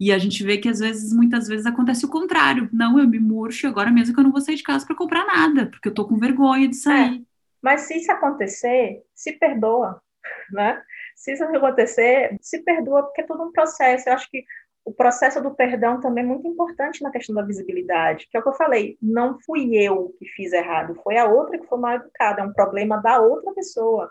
E 0.00 0.10
a 0.10 0.18
gente 0.18 0.42
vê 0.42 0.58
que 0.58 0.68
às 0.68 0.80
vezes, 0.80 1.12
muitas 1.12 1.46
vezes 1.46 1.64
acontece 1.64 2.04
o 2.04 2.08
contrário. 2.08 2.68
Não, 2.72 2.98
eu 2.98 3.08
me 3.08 3.20
murcho 3.20 3.68
agora 3.68 3.88
mesmo 3.88 4.12
que 4.12 4.18
eu 4.18 4.24
não 4.24 4.32
vou 4.32 4.40
sair 4.40 4.56
de 4.56 4.64
casa 4.64 4.84
para 4.84 4.96
comprar 4.96 5.24
nada, 5.26 5.66
porque 5.66 5.88
eu 5.88 5.94
tô 5.94 6.08
com 6.08 6.18
vergonha 6.18 6.66
de 6.66 6.74
sair. 6.74 7.20
É. 7.20 7.22
Mas 7.62 7.82
se 7.82 7.98
isso 7.98 8.10
acontecer, 8.10 9.00
se 9.14 9.32
perdoa, 9.34 10.02
né? 10.50 10.82
Se 11.14 11.34
isso 11.34 11.44
acontecer, 11.44 12.36
se 12.40 12.64
perdoa, 12.64 13.04
porque 13.04 13.20
é 13.20 13.26
todo 13.26 13.44
um 13.44 13.52
processo. 13.52 14.08
Eu 14.08 14.14
acho 14.14 14.28
que 14.28 14.44
o 14.88 14.92
processo 14.94 15.42
do 15.42 15.54
perdão 15.54 16.00
também 16.00 16.24
é 16.24 16.26
muito 16.26 16.48
importante 16.48 17.02
na 17.02 17.10
questão 17.10 17.34
da 17.34 17.42
visibilidade, 17.42 18.26
que 18.30 18.36
é 18.38 18.40
o 18.40 18.42
que 18.42 18.48
eu 18.48 18.54
falei, 18.54 18.96
não 19.02 19.38
fui 19.44 19.76
eu 19.76 20.14
que 20.18 20.24
fiz 20.30 20.50
errado, 20.54 20.98
foi 21.04 21.18
a 21.18 21.26
outra 21.26 21.58
que 21.58 21.66
foi 21.66 21.78
mal 21.78 21.96
educada, 21.96 22.40
é 22.40 22.44
um 22.44 22.54
problema 22.54 22.96
da 22.96 23.20
outra 23.20 23.52
pessoa. 23.52 24.10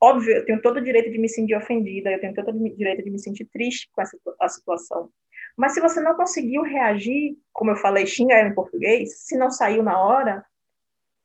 Óbvio, 0.00 0.34
eu 0.34 0.46
tenho 0.46 0.62
todo 0.62 0.78
o 0.78 0.82
direito 0.82 1.10
de 1.10 1.18
me 1.18 1.28
sentir 1.28 1.54
ofendida, 1.54 2.10
eu 2.10 2.18
tenho 2.18 2.32
todo 2.32 2.50
o 2.50 2.74
direito 2.74 3.04
de 3.04 3.10
me 3.10 3.18
sentir 3.18 3.44
triste 3.52 3.90
com 3.92 4.00
essa 4.00 4.16
a 4.40 4.48
situação. 4.48 5.10
Mas 5.54 5.74
se 5.74 5.80
você 5.80 6.00
não 6.00 6.14
conseguiu 6.14 6.62
reagir, 6.62 7.36
como 7.52 7.72
eu 7.72 7.76
falei, 7.76 8.06
xinga 8.06 8.40
em 8.40 8.54
português, 8.54 9.26
se 9.26 9.36
não 9.36 9.50
saiu 9.50 9.82
na 9.82 10.00
hora, 10.00 10.42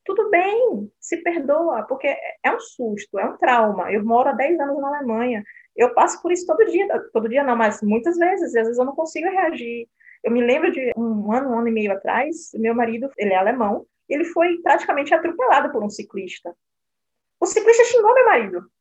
tudo 0.03 0.29
bem, 0.29 0.91
se 0.99 1.17
perdoa, 1.23 1.83
porque 1.83 2.07
é 2.43 2.51
um 2.51 2.59
susto, 2.59 3.17
é 3.17 3.25
um 3.25 3.37
trauma. 3.37 3.93
Eu 3.93 4.03
moro 4.03 4.27
há 4.27 4.33
10 4.33 4.59
anos 4.59 4.81
na 4.81 4.89
Alemanha, 4.89 5.41
eu 5.75 5.93
passo 5.93 6.21
por 6.21 6.31
isso 6.31 6.45
todo 6.45 6.65
dia, 6.65 6.87
todo 7.11 7.29
dia 7.29 7.43
não, 7.43 7.55
mas 7.55 7.81
muitas 7.81 8.17
vezes, 8.17 8.53
e 8.53 8.59
às 8.59 8.67
vezes 8.67 8.79
eu 8.79 8.85
não 8.85 8.95
consigo 8.95 9.27
reagir. 9.29 9.87
Eu 10.23 10.31
me 10.31 10.41
lembro 10.41 10.71
de 10.71 10.93
um 10.95 11.31
ano, 11.33 11.49
um 11.49 11.59
ano 11.59 11.67
e 11.67 11.71
meio 11.71 11.91
atrás, 11.91 12.51
meu 12.53 12.73
marido, 12.75 13.09
ele 13.17 13.33
é 13.33 13.35
alemão, 13.35 13.85
ele 14.07 14.23
foi 14.25 14.57
praticamente 14.61 15.13
atropelado 15.13 15.71
por 15.71 15.83
um 15.83 15.89
ciclista. 15.89 16.55
O 17.39 17.45
ciclista 17.45 17.83
xingou 17.85 18.13
meu 18.13 18.25
marido. 18.25 18.71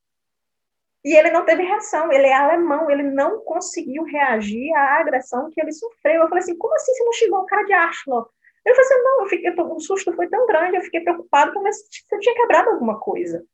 E 1.04 1.16
ele 1.16 1.30
não 1.30 1.44
teve 1.44 1.64
reação, 1.64 2.12
ele 2.12 2.26
é 2.26 2.34
alemão, 2.34 2.88
ele 2.88 3.02
não 3.02 3.40
conseguiu 3.40 4.04
reagir 4.04 4.72
à 4.74 5.00
agressão 5.00 5.50
que 5.50 5.60
ele 5.60 5.72
sofreu. 5.72 6.22
Eu 6.22 6.28
falei 6.28 6.44
assim, 6.44 6.56
como 6.56 6.74
assim 6.74 6.94
você 6.94 7.04
não 7.04 7.12
xingou 7.12 7.42
um 7.42 7.46
cara 7.46 7.64
de 7.64 7.72
Ashlo? 7.72 8.30
Ele 8.64 8.74
falou 8.76 8.88
assim, 8.88 9.02
não, 9.02 9.20
eu 9.22 9.26
fiquei, 9.26 9.50
eu, 9.50 9.72
o 9.72 9.80
susto 9.80 10.12
foi 10.12 10.28
tão 10.28 10.46
grande, 10.46 10.76
eu 10.76 10.82
fiquei 10.82 11.00
preocupado 11.00 11.52
para 11.52 11.62
ver 11.62 11.72
se 11.72 12.04
eu 12.12 12.20
tinha 12.20 12.34
quebrado 12.36 12.70
alguma 12.70 13.00
coisa. 13.00 13.44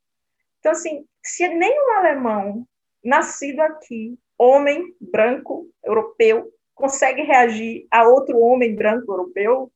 Então, 0.59 0.73
assim, 0.73 1.07
se 1.23 1.49
nem 1.49 1.73
um 1.73 1.93
alemão 1.93 2.67
nascido 3.05 3.61
aqui, 3.61 4.19
homem, 4.37 4.95
branco, 5.01 5.69
europeu, 5.85 6.53
consegue 6.75 7.23
reagir 7.23 7.87
a 7.91 8.07
outro 8.09 8.39
homem 8.39 8.75
branco 8.75 9.11
europeu 9.11 9.73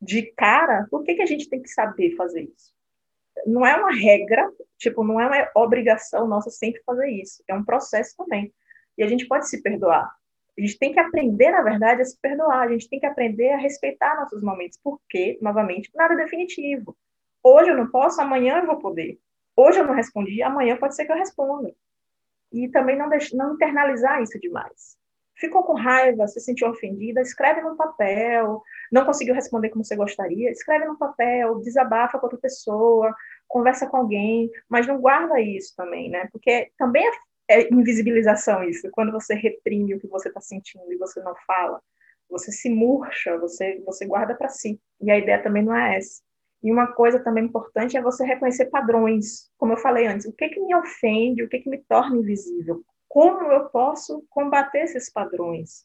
de 0.00 0.22
cara, 0.32 0.86
por 0.90 1.04
que, 1.04 1.14
que 1.14 1.22
a 1.22 1.26
gente 1.26 1.48
tem 1.48 1.62
que 1.62 1.68
saber 1.68 2.16
fazer 2.16 2.42
isso? 2.42 2.72
Não 3.46 3.64
é 3.64 3.76
uma 3.76 3.92
regra, 3.92 4.50
tipo, 4.76 5.04
não 5.04 5.20
é 5.20 5.26
uma 5.26 5.50
obrigação 5.54 6.26
nossa 6.26 6.50
sempre 6.50 6.82
fazer 6.84 7.08
isso. 7.08 7.42
É 7.46 7.54
um 7.54 7.64
processo 7.64 8.16
também. 8.16 8.52
E 8.98 9.02
a 9.02 9.06
gente 9.06 9.26
pode 9.26 9.48
se 9.48 9.62
perdoar. 9.62 10.12
A 10.58 10.60
gente 10.60 10.78
tem 10.78 10.92
que 10.92 11.00
aprender, 11.00 11.50
na 11.50 11.62
verdade, 11.62 12.02
a 12.02 12.04
se 12.04 12.18
perdoar. 12.20 12.62
A 12.62 12.68
gente 12.68 12.88
tem 12.88 13.00
que 13.00 13.06
aprender 13.06 13.50
a 13.52 13.56
respeitar 13.56 14.16
nossos 14.16 14.42
momentos, 14.42 14.78
porque, 14.82 15.38
novamente, 15.40 15.90
nada 15.94 16.14
é 16.14 16.16
definitivo. 16.16 16.96
Hoje 17.42 17.70
eu 17.70 17.76
não 17.76 17.90
posso, 17.90 18.20
amanhã 18.20 18.58
eu 18.58 18.66
vou 18.66 18.78
poder. 18.78 19.18
Hoje 19.56 19.78
eu 19.78 19.86
não 19.86 19.94
respondi, 19.94 20.42
amanhã 20.42 20.76
pode 20.76 20.94
ser 20.94 21.06
que 21.06 21.12
eu 21.12 21.16
responda. 21.16 21.72
E 22.52 22.68
também 22.68 22.96
não, 22.96 23.08
deixe, 23.08 23.36
não 23.36 23.54
internalizar 23.54 24.22
isso 24.22 24.38
demais. 24.38 24.96
Ficou 25.36 25.64
com 25.64 25.74
raiva, 25.74 26.26
se 26.28 26.40
sentiu 26.40 26.68
ofendida, 26.68 27.20
escreve 27.20 27.62
no 27.62 27.76
papel. 27.76 28.62
Não 28.92 29.04
conseguiu 29.04 29.34
responder 29.34 29.70
como 29.70 29.84
você 29.84 29.96
gostaria, 29.96 30.50
escreve 30.50 30.84
no 30.84 30.98
papel, 30.98 31.58
desabafa 31.60 32.18
com 32.18 32.26
outra 32.26 32.38
pessoa, 32.38 33.14
conversa 33.48 33.86
com 33.86 33.96
alguém, 33.96 34.50
mas 34.68 34.86
não 34.86 35.00
guarda 35.00 35.40
isso 35.40 35.74
também, 35.76 36.10
né? 36.10 36.28
Porque 36.30 36.70
também 36.78 37.04
é, 37.48 37.62
é 37.62 37.72
invisibilização 37.72 38.62
isso, 38.64 38.88
quando 38.92 39.12
você 39.12 39.34
reprime 39.34 39.94
o 39.94 40.00
que 40.00 40.06
você 40.06 40.28
está 40.28 40.40
sentindo 40.40 40.92
e 40.92 40.96
você 40.96 41.20
não 41.20 41.34
fala, 41.46 41.80
você 42.30 42.50
se 42.50 42.70
murcha, 42.70 43.36
você, 43.38 43.82
você 43.84 44.06
guarda 44.06 44.34
para 44.34 44.48
si. 44.48 44.80
E 45.00 45.10
a 45.10 45.18
ideia 45.18 45.42
também 45.42 45.62
não 45.62 45.76
é 45.76 45.96
essa. 45.98 46.22
E 46.62 46.70
uma 46.70 46.86
coisa 46.92 47.18
também 47.18 47.44
importante 47.44 47.96
é 47.96 48.02
você 48.02 48.24
reconhecer 48.24 48.66
padrões. 48.66 49.50
Como 49.58 49.72
eu 49.72 49.76
falei 49.76 50.06
antes, 50.06 50.26
o 50.26 50.32
que, 50.32 50.48
que 50.48 50.60
me 50.60 50.74
ofende, 50.74 51.42
o 51.42 51.48
que, 51.48 51.58
que 51.58 51.68
me 51.68 51.78
torna 51.78 52.16
invisível? 52.16 52.84
Como 53.08 53.50
eu 53.50 53.68
posso 53.68 54.24
combater 54.30 54.84
esses 54.84 55.10
padrões? 55.10 55.84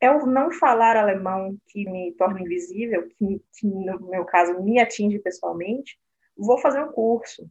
É 0.00 0.10
o 0.10 0.26
não 0.26 0.52
falar 0.52 0.96
alemão 0.96 1.56
que 1.68 1.88
me 1.90 2.12
torna 2.12 2.40
invisível, 2.40 3.08
que, 3.08 3.42
que 3.58 3.66
no 3.66 4.08
meu 4.08 4.24
caso 4.24 4.62
me 4.62 4.78
atinge 4.78 5.18
pessoalmente. 5.18 5.98
Vou 6.36 6.58
fazer 6.58 6.82
um 6.82 6.92
curso. 6.92 7.50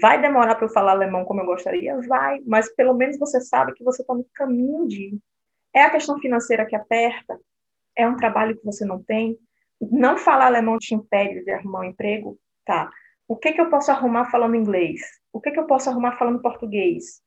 Vai 0.00 0.20
demorar 0.20 0.54
para 0.54 0.64
eu 0.64 0.72
falar 0.72 0.92
alemão 0.92 1.24
como 1.24 1.42
eu 1.42 1.46
gostaria? 1.46 2.00
Vai, 2.08 2.40
mas 2.46 2.74
pelo 2.74 2.94
menos 2.94 3.18
você 3.18 3.40
sabe 3.40 3.74
que 3.74 3.84
você 3.84 4.02
está 4.02 4.14
no 4.14 4.24
caminho 4.34 4.88
de. 4.88 5.18
É 5.72 5.82
a 5.82 5.90
questão 5.90 6.18
financeira 6.18 6.66
que 6.66 6.74
aperta? 6.74 7.38
É 7.96 8.08
um 8.08 8.16
trabalho 8.16 8.56
que 8.56 8.64
você 8.64 8.84
não 8.84 9.02
tem? 9.02 9.38
Não 9.90 10.16
falar 10.16 10.46
alemão 10.46 10.78
te 10.78 10.94
impede 10.94 11.44
de 11.44 11.50
arrumar 11.50 11.80
um 11.80 11.84
emprego? 11.84 12.38
Tá. 12.64 12.90
O 13.26 13.36
que, 13.36 13.52
que 13.52 13.60
eu 13.60 13.70
posso 13.70 13.90
arrumar 13.90 14.30
falando 14.30 14.56
inglês? 14.56 15.00
O 15.32 15.40
que, 15.40 15.50
que 15.50 15.58
eu 15.58 15.66
posso 15.66 15.88
arrumar 15.88 16.16
falando 16.16 16.42
português? 16.42 17.22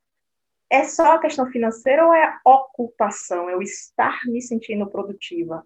É 0.70 0.84
só 0.84 1.14
a 1.14 1.20
questão 1.20 1.48
financeira 1.48 2.06
ou 2.06 2.14
é 2.14 2.24
a 2.24 2.40
ocupação? 2.46 3.50
É 3.50 3.56
o 3.56 3.62
estar 3.62 4.20
me 4.26 4.42
sentindo 4.42 4.90
produtiva? 4.90 5.66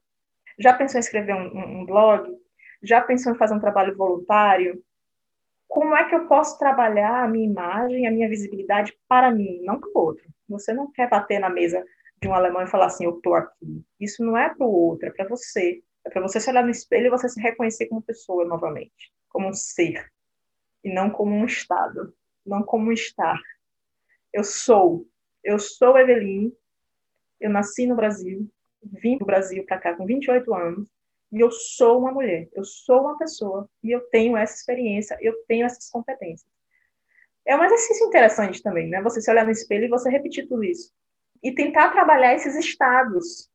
Já 0.58 0.74
pensou 0.74 0.98
em 0.98 1.01
escrever 1.01 1.36
um, 1.36 1.81
um 1.81 1.86
blog? 1.86 2.29
Já 2.81 3.01
pensou 3.01 3.34
em 3.34 3.38
fazer 3.38 3.53
um 3.53 3.60
trabalho 3.60 3.96
voluntário? 3.96 4.81
Como 5.67 5.96
é 5.96 6.08
que 6.10 6.15
eu 6.15 6.27
posso 6.27 6.58
trabalhar 6.58 7.24
a 7.24 7.27
minha 7.27 7.46
imagem, 7.46 8.08
a 8.08 8.12
minha 8.12 8.27
visibilidade 8.27 8.98
para 9.08 9.31
mim, 9.31 9.62
não 9.62 9.79
para 9.79 9.89
o 9.89 10.00
outro? 10.00 10.25
Você 10.50 10.74
não 10.74 10.91
quer 10.91 11.08
bater 11.10 11.39
na 11.39 11.50
mesa 11.50 11.86
de 12.22 12.27
um 12.27 12.34
alemão 12.34 12.63
e 12.63 12.67
falar 12.67 12.88
assim, 12.88 13.05
eu 13.05 13.17
estou 13.17 13.36
aqui. 13.36 13.84
Isso 14.00 14.24
não 14.24 14.36
é 14.36 14.50
para 14.50 14.65
o 14.65 14.72
outro, 14.72 15.08
é 15.08 15.12
para 15.12 15.27
você. 15.27 15.81
É 16.09 16.11
para 16.11 16.23
você 16.23 16.39
se 16.39 16.49
olhar 16.49 16.63
no 16.63 16.71
espelho 16.71 17.05
e 17.05 17.09
você 17.11 17.29
se 17.29 17.39
reconhecer 17.39 17.85
como 17.85 18.01
pessoa 18.01 18.43
novamente, 18.43 19.13
como 19.29 19.47
um 19.47 19.53
ser, 19.53 20.11
e 20.83 20.91
não 20.91 21.11
como 21.11 21.35
um 21.35 21.45
estado, 21.45 22.15
não 22.43 22.63
como 22.63 22.89
um 22.89 22.91
estar. 22.91 23.39
Eu 24.33 24.43
sou, 24.43 25.05
eu 25.43 25.59
sou 25.59 25.95
Eveline, 25.99 26.51
eu 27.39 27.51
nasci 27.51 27.85
no 27.85 27.95
Brasil, 27.95 28.49
vim 28.81 29.19
do 29.19 29.25
Brasil 29.25 29.63
para 29.67 29.77
cá 29.77 29.95
com 29.95 30.03
28 30.03 30.51
anos, 30.51 30.89
e 31.31 31.39
eu 31.39 31.51
sou 31.51 31.99
uma 31.99 32.11
mulher, 32.11 32.49
eu 32.53 32.63
sou 32.63 33.01
uma 33.01 33.15
pessoa, 33.15 33.69
e 33.83 33.91
eu 33.91 34.01
tenho 34.09 34.35
essa 34.35 34.55
experiência, 34.55 35.15
eu 35.21 35.35
tenho 35.47 35.67
essas 35.67 35.91
competências. 35.91 36.49
É 37.45 37.55
um 37.55 37.63
exercício 37.63 38.07
interessante 38.07 38.63
também, 38.63 38.89
né? 38.89 38.99
Você 39.03 39.21
se 39.21 39.29
olhar 39.29 39.45
no 39.45 39.51
espelho 39.51 39.85
e 39.85 39.89
você 39.89 40.09
repetir 40.09 40.47
tudo 40.47 40.63
isso. 40.63 40.91
E 41.43 41.53
tentar 41.53 41.91
trabalhar 41.91 42.33
esses 42.33 42.55
estados 42.55 43.48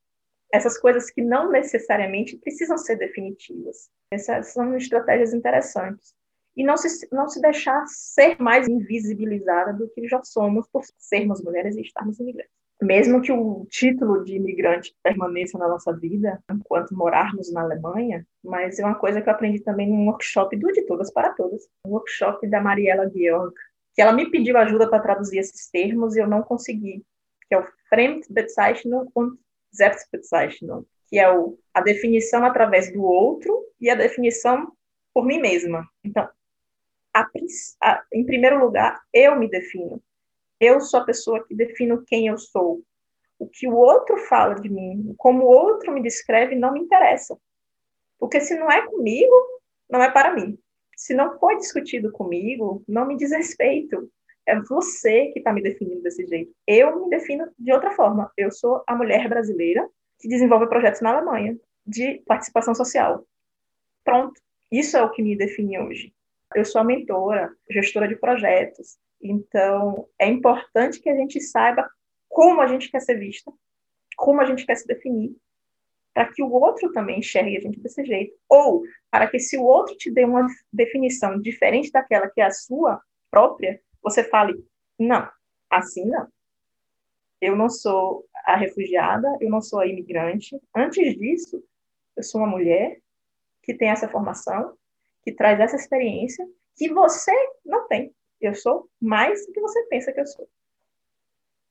essas 0.54 0.78
coisas 0.78 1.10
que 1.10 1.20
não 1.20 1.50
necessariamente 1.50 2.36
precisam 2.36 2.78
ser 2.78 2.96
definitivas. 2.96 3.90
Essas 4.08 4.52
são 4.52 4.76
estratégias 4.76 5.34
interessantes. 5.34 6.14
E 6.56 6.62
não 6.62 6.76
se, 6.76 7.08
não 7.10 7.26
se 7.26 7.40
deixar 7.40 7.84
ser 7.88 8.40
mais 8.40 8.68
invisibilizada 8.68 9.72
do 9.72 9.88
que 9.88 10.06
já 10.06 10.22
somos 10.22 10.68
por 10.68 10.84
sermos 10.96 11.42
mulheres 11.42 11.76
e 11.76 11.80
estarmos 11.80 12.20
imigrantes. 12.20 12.52
Mesmo 12.80 13.20
que 13.20 13.32
o 13.32 13.66
título 13.68 14.22
de 14.22 14.36
imigrante 14.36 14.94
permaneça 15.02 15.58
na 15.58 15.66
nossa 15.66 15.92
vida, 15.92 16.40
enquanto 16.48 16.94
morarmos 16.94 17.52
na 17.52 17.62
Alemanha, 17.62 18.24
mas 18.42 18.78
é 18.78 18.84
uma 18.84 18.94
coisa 18.94 19.20
que 19.20 19.28
eu 19.28 19.32
aprendi 19.32 19.60
também 19.60 19.88
num 19.88 20.06
workshop 20.06 20.56
do 20.56 20.68
De 20.68 20.82
Todas 20.82 21.12
para 21.12 21.32
Todas, 21.32 21.62
um 21.84 21.90
workshop 21.90 22.46
da 22.46 22.60
Mariela 22.60 23.10
Georg, 23.12 23.52
que 23.92 24.02
ela 24.02 24.12
me 24.12 24.30
pediu 24.30 24.56
ajuda 24.56 24.88
para 24.88 25.02
traduzir 25.02 25.38
esses 25.38 25.68
termos 25.68 26.14
e 26.14 26.20
eu 26.20 26.28
não 26.28 26.42
consegui, 26.42 27.04
que 27.48 27.54
é 27.56 27.58
o 27.58 27.66
Fremdbezeichnung 27.88 29.08
und 29.16 29.36
Selbstbezeichnung, 29.74 30.84
que 31.08 31.18
é 31.18 31.30
o, 31.30 31.58
a 31.72 31.80
definição 31.80 32.44
através 32.44 32.92
do 32.92 33.02
outro 33.02 33.66
e 33.80 33.90
a 33.90 33.94
definição 33.94 34.72
por 35.12 35.24
mim 35.24 35.40
mesma. 35.40 35.88
Então, 36.02 36.28
a, 37.12 37.28
a, 37.82 38.04
em 38.12 38.24
primeiro 38.24 38.58
lugar, 38.58 39.00
eu 39.12 39.36
me 39.36 39.48
defino. 39.48 40.02
Eu 40.58 40.80
sou 40.80 41.00
a 41.00 41.04
pessoa 41.04 41.44
que 41.46 41.54
defino 41.54 42.04
quem 42.04 42.26
eu 42.26 42.38
sou. 42.38 42.82
O 43.38 43.46
que 43.46 43.68
o 43.68 43.76
outro 43.76 44.16
fala 44.26 44.54
de 44.54 44.68
mim, 44.68 45.14
como 45.18 45.44
o 45.44 45.48
outro 45.48 45.92
me 45.92 46.02
descreve, 46.02 46.54
não 46.54 46.72
me 46.72 46.80
interessa. 46.80 47.38
Porque 48.18 48.40
se 48.40 48.54
não 48.58 48.70
é 48.70 48.86
comigo, 48.86 49.34
não 49.88 50.02
é 50.02 50.10
para 50.10 50.34
mim. 50.34 50.58
Se 50.96 51.14
não 51.14 51.38
foi 51.38 51.56
discutido 51.56 52.10
comigo, 52.10 52.82
não 52.88 53.06
me 53.06 53.16
diz 53.16 53.32
respeito. 53.32 54.10
É 54.46 54.60
você 54.60 55.26
que 55.32 55.38
está 55.38 55.52
me 55.52 55.62
definindo 55.62 56.02
desse 56.02 56.26
jeito. 56.26 56.54
Eu 56.66 57.04
me 57.04 57.10
defino 57.10 57.48
de 57.58 57.72
outra 57.72 57.90
forma. 57.92 58.30
Eu 58.36 58.50
sou 58.50 58.82
a 58.86 58.94
mulher 58.94 59.28
brasileira 59.28 59.88
que 60.18 60.28
desenvolve 60.28 60.66
projetos 60.66 61.00
na 61.00 61.16
Alemanha 61.16 61.58
de 61.86 62.22
participação 62.26 62.74
social. 62.74 63.26
Pronto. 64.04 64.40
Isso 64.70 64.96
é 64.96 65.02
o 65.02 65.10
que 65.10 65.22
me 65.22 65.36
define 65.36 65.78
hoje. 65.78 66.12
Eu 66.54 66.64
sou 66.64 66.80
a 66.80 66.84
mentora, 66.84 67.52
gestora 67.70 68.08
de 68.08 68.16
projetos. 68.16 68.98
Então, 69.20 70.08
é 70.18 70.28
importante 70.28 71.00
que 71.00 71.08
a 71.08 71.16
gente 71.16 71.40
saiba 71.40 71.88
como 72.28 72.60
a 72.60 72.66
gente 72.66 72.90
quer 72.90 73.00
ser 73.00 73.18
vista, 73.18 73.52
como 74.16 74.40
a 74.40 74.44
gente 74.44 74.66
quer 74.66 74.76
se 74.76 74.86
definir, 74.86 75.34
para 76.12 76.30
que 76.32 76.42
o 76.42 76.52
outro 76.52 76.92
também 76.92 77.18
enxergue 77.18 77.56
a 77.56 77.60
gente 77.60 77.80
desse 77.80 78.04
jeito. 78.04 78.36
Ou 78.48 78.82
para 79.10 79.26
que, 79.26 79.38
se 79.38 79.56
o 79.56 79.64
outro 79.64 79.96
te 79.96 80.10
dê 80.10 80.24
uma 80.24 80.46
definição 80.72 81.40
diferente 81.40 81.90
daquela 81.90 82.28
que 82.28 82.40
é 82.40 82.44
a 82.44 82.50
sua 82.50 83.00
própria, 83.30 83.80
você 84.04 84.22
fale, 84.22 84.62
não, 84.98 85.26
assim 85.70 86.04
não. 86.04 86.28
Eu 87.40 87.56
não 87.56 87.68
sou 87.68 88.24
a 88.44 88.54
refugiada, 88.54 89.26
eu 89.40 89.50
não 89.50 89.60
sou 89.60 89.80
a 89.80 89.86
imigrante. 89.86 90.60
Antes 90.74 91.18
disso, 91.18 91.62
eu 92.16 92.22
sou 92.22 92.42
uma 92.42 92.50
mulher 92.50 93.00
que 93.62 93.74
tem 93.74 93.88
essa 93.88 94.08
formação, 94.08 94.74
que 95.22 95.32
traz 95.32 95.58
essa 95.58 95.76
experiência 95.76 96.46
que 96.76 96.92
você 96.92 97.32
não 97.64 97.88
tem. 97.88 98.12
Eu 98.40 98.54
sou 98.54 98.88
mais 99.00 99.46
do 99.46 99.52
que 99.52 99.60
você 99.60 99.82
pensa 99.84 100.12
que 100.12 100.20
eu 100.20 100.26
sou. 100.26 100.48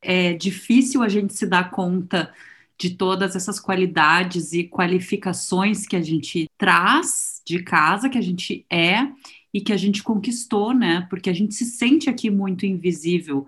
É 0.02 0.34
difícil 0.34 1.02
a 1.04 1.08
gente 1.08 1.34
se 1.34 1.46
dar 1.46 1.70
conta 1.70 2.34
de 2.78 2.98
todas 2.98 3.36
essas 3.36 3.60
qualidades 3.60 4.52
e 4.54 4.68
qualificações 4.68 5.86
que 5.86 5.96
a 5.96 6.02
gente 6.02 6.50
traz 6.58 7.42
de 7.46 7.64
casa, 7.64 8.10
que 8.10 8.18
a 8.18 8.22
gente 8.22 8.66
é 8.70 9.08
e 9.54 9.62
que 9.62 9.72
a 9.72 9.78
gente 9.78 10.02
conquistou, 10.02 10.74
né? 10.74 11.06
Porque 11.10 11.30
a 11.30 11.34
gente 11.34 11.54
se 11.54 11.66
sente 11.66 12.10
aqui 12.10 12.30
muito 12.30 12.66
invisível 12.66 13.46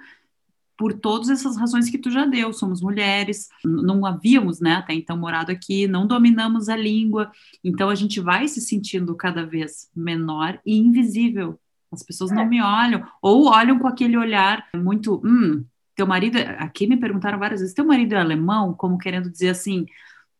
por 0.77 0.93
todas 0.93 1.29
essas 1.29 1.57
razões 1.57 1.89
que 1.89 1.97
tu 1.97 2.11
já 2.11 2.25
deu. 2.25 2.53
Somos 2.53 2.81
mulheres, 2.81 3.49
não 3.63 4.05
havíamos, 4.05 4.59
né, 4.59 4.73
até 4.73 4.93
então 4.93 5.17
morado 5.17 5.51
aqui, 5.51 5.87
não 5.87 6.05
dominamos 6.05 6.69
a 6.69 6.75
língua, 6.75 7.31
então 7.63 7.89
a 7.89 7.95
gente 7.95 8.19
vai 8.19 8.47
se 8.47 8.61
sentindo 8.61 9.15
cada 9.15 9.45
vez 9.45 9.89
menor 9.95 10.59
e 10.65 10.77
invisível. 10.77 11.59
As 11.91 12.03
pessoas 12.03 12.31
não 12.31 12.41
é. 12.41 12.45
me 12.45 12.61
olham, 12.61 13.07
ou 13.21 13.47
olham 13.47 13.79
com 13.79 13.87
aquele 13.87 14.17
olhar 14.17 14.67
muito, 14.75 15.21
hum, 15.23 15.63
teu 15.95 16.05
marido, 16.05 16.37
aqui 16.57 16.87
me 16.87 16.97
perguntaram 16.97 17.39
várias 17.39 17.61
vezes, 17.61 17.73
teu 17.73 17.85
marido 17.85 18.13
é 18.13 18.19
alemão? 18.19 18.73
Como 18.73 18.97
querendo 18.97 19.29
dizer 19.29 19.49
assim, 19.49 19.85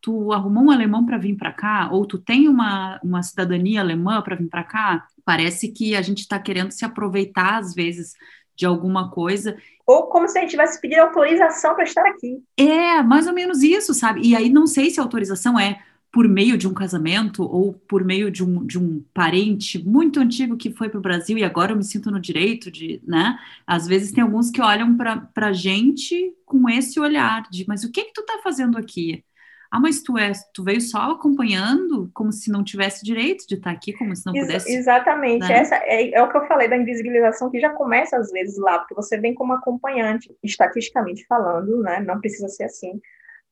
tu 0.02 0.32
arrumou 0.32 0.64
um 0.64 0.70
alemão 0.70 1.06
para 1.06 1.16
vir 1.16 1.34
para 1.34 1.52
cá? 1.52 1.88
Ou 1.90 2.04
tu 2.04 2.18
tem 2.18 2.46
uma, 2.46 3.00
uma 3.02 3.22
cidadania 3.22 3.80
alemã 3.80 4.20
para 4.20 4.36
vir 4.36 4.48
para 4.48 4.64
cá? 4.64 5.06
Parece 5.26 5.68
que 5.68 5.96
a 5.96 6.00
gente 6.00 6.20
está 6.20 6.38
querendo 6.38 6.70
se 6.70 6.84
aproveitar, 6.84 7.58
às 7.58 7.74
vezes, 7.74 8.14
de 8.54 8.64
alguma 8.64 9.10
coisa. 9.10 9.56
Ou 9.84 10.04
como 10.04 10.28
se 10.28 10.38
a 10.38 10.40
gente 10.40 10.50
tivesse 10.50 10.80
pedido 10.80 11.00
autorização 11.00 11.74
para 11.74 11.82
estar 11.82 12.06
aqui. 12.06 12.40
É, 12.56 13.02
mais 13.02 13.26
ou 13.26 13.34
menos 13.34 13.60
isso, 13.62 13.92
sabe? 13.92 14.20
E 14.22 14.36
aí 14.36 14.48
não 14.48 14.68
sei 14.68 14.88
se 14.88 15.00
a 15.00 15.02
autorização 15.02 15.58
é 15.58 15.82
por 16.12 16.28
meio 16.28 16.56
de 16.56 16.66
um 16.66 16.72
casamento 16.72 17.42
ou 17.42 17.74
por 17.74 18.02
meio 18.02 18.30
de 18.30 18.42
um, 18.42 18.64
de 18.64 18.78
um 18.78 19.04
parente 19.12 19.78
muito 19.84 20.18
antigo 20.18 20.56
que 20.56 20.70
foi 20.70 20.88
para 20.88 20.98
o 20.98 21.02
Brasil 21.02 21.36
e 21.36 21.44
agora 21.44 21.72
eu 21.72 21.76
me 21.76 21.84
sinto 21.84 22.10
no 22.10 22.18
direito 22.18 22.70
de, 22.70 23.02
né? 23.04 23.38
Às 23.66 23.86
vezes 23.86 24.12
tem 24.12 24.22
alguns 24.22 24.50
que 24.50 24.62
olham 24.62 24.96
para 24.96 25.48
a 25.48 25.52
gente 25.52 26.32
com 26.46 26.70
esse 26.70 26.98
olhar 26.98 27.46
de, 27.50 27.66
mas 27.68 27.84
o 27.84 27.90
que 27.90 28.04
que 28.04 28.12
tu 28.14 28.22
está 28.22 28.38
fazendo 28.42 28.78
aqui? 28.78 29.25
Ah, 29.70 29.80
mas 29.80 30.02
tu, 30.02 30.16
é, 30.16 30.32
tu 30.54 30.62
veio 30.64 30.80
só 30.80 31.10
acompanhando, 31.10 32.10
como 32.14 32.32
se 32.32 32.50
não 32.50 32.62
tivesse 32.62 33.04
direito 33.04 33.46
de 33.46 33.54
estar 33.54 33.70
tá 33.70 33.76
aqui, 33.76 33.92
como 33.92 34.14
se 34.14 34.24
não 34.26 34.34
Ex 34.34 34.46
pudesse. 34.46 34.74
Exatamente. 34.74 35.48
Né? 35.48 35.58
Essa 35.58 35.76
é, 35.76 36.12
é, 36.12 36.22
o 36.22 36.30
que 36.30 36.36
eu 36.36 36.46
falei 36.46 36.68
da 36.68 36.76
invisibilização, 36.76 37.50
que 37.50 37.60
já 37.60 37.70
começa 37.70 38.16
às 38.16 38.30
vezes 38.30 38.58
lá, 38.58 38.78
porque 38.78 38.94
você 38.94 39.18
vem 39.18 39.34
como 39.34 39.52
acompanhante, 39.52 40.34
estatisticamente 40.42 41.26
falando, 41.26 41.82
né? 41.82 42.00
Não 42.00 42.20
precisa 42.20 42.48
ser 42.48 42.64
assim 42.64 43.00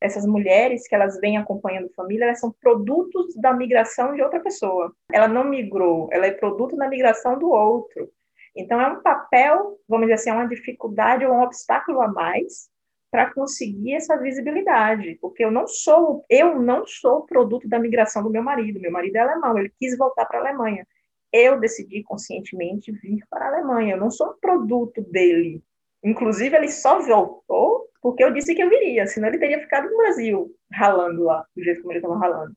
essas 0.01 0.25
mulheres 0.25 0.87
que 0.87 0.93
elas 0.93 1.19
vêm 1.19 1.37
acompanhando 1.37 1.91
família, 1.95 2.25
elas 2.25 2.39
são 2.39 2.51
produtos 2.61 3.35
da 3.35 3.53
migração 3.53 4.13
de 4.13 4.21
outra 4.21 4.39
pessoa. 4.39 4.93
Ela 5.11 5.27
não 5.27 5.45
migrou, 5.45 6.09
ela 6.11 6.27
é 6.27 6.31
produto 6.31 6.75
da 6.75 6.87
migração 6.87 7.39
do 7.39 7.49
outro. 7.49 8.09
Então 8.55 8.79
é 8.79 8.87
um 8.87 9.01
papel, 9.01 9.77
vamos 9.87 10.05
dizer 10.05 10.13
assim, 10.13 10.29
é 10.29 10.33
uma 10.33 10.47
dificuldade 10.47 11.25
ou 11.25 11.33
um 11.33 11.41
obstáculo 11.41 12.01
a 12.01 12.07
mais 12.07 12.69
para 13.15 13.33
conseguir 13.33 13.93
essa 13.93 14.17
visibilidade, 14.17 15.17
porque 15.21 15.45
eu 15.45 15.49
não 15.49 15.65
sou, 15.65 16.25
eu 16.29 16.59
não 16.59 16.85
sou 16.85 17.25
produto 17.25 17.65
da 17.65 17.79
migração 17.79 18.21
do 18.21 18.29
meu 18.29 18.43
marido. 18.43 18.77
Meu 18.77 18.91
marido 18.91 19.15
é 19.15 19.19
alemão, 19.19 19.57
ele 19.57 19.71
quis 19.79 19.97
voltar 19.97 20.25
para 20.25 20.39
a 20.39 20.41
Alemanha. 20.41 20.85
Eu 21.31 21.57
decidi 21.57 22.03
conscientemente 22.03 22.91
vir 22.91 23.23
para 23.29 23.45
a 23.45 23.47
Alemanha. 23.47 23.93
Eu 23.93 23.99
não 24.01 24.11
sou 24.11 24.33
produto 24.33 25.01
dele. 25.01 25.63
Inclusive, 26.03 26.57
ele 26.57 26.67
só 26.69 26.99
voltou 26.99 27.89
porque 28.01 28.21
eu 28.21 28.33
disse 28.33 28.53
que 28.53 28.61
eu 28.61 28.69
viria, 28.69 29.07
senão 29.07 29.29
ele 29.29 29.39
teria 29.39 29.61
ficado 29.61 29.89
no 29.89 29.95
Brasil, 29.95 30.53
ralando 30.69 31.23
lá, 31.23 31.45
do 31.55 31.63
jeito 31.63 31.79
como 31.79 31.93
ele 31.93 31.99
estava 31.99 32.19
ralando. 32.19 32.53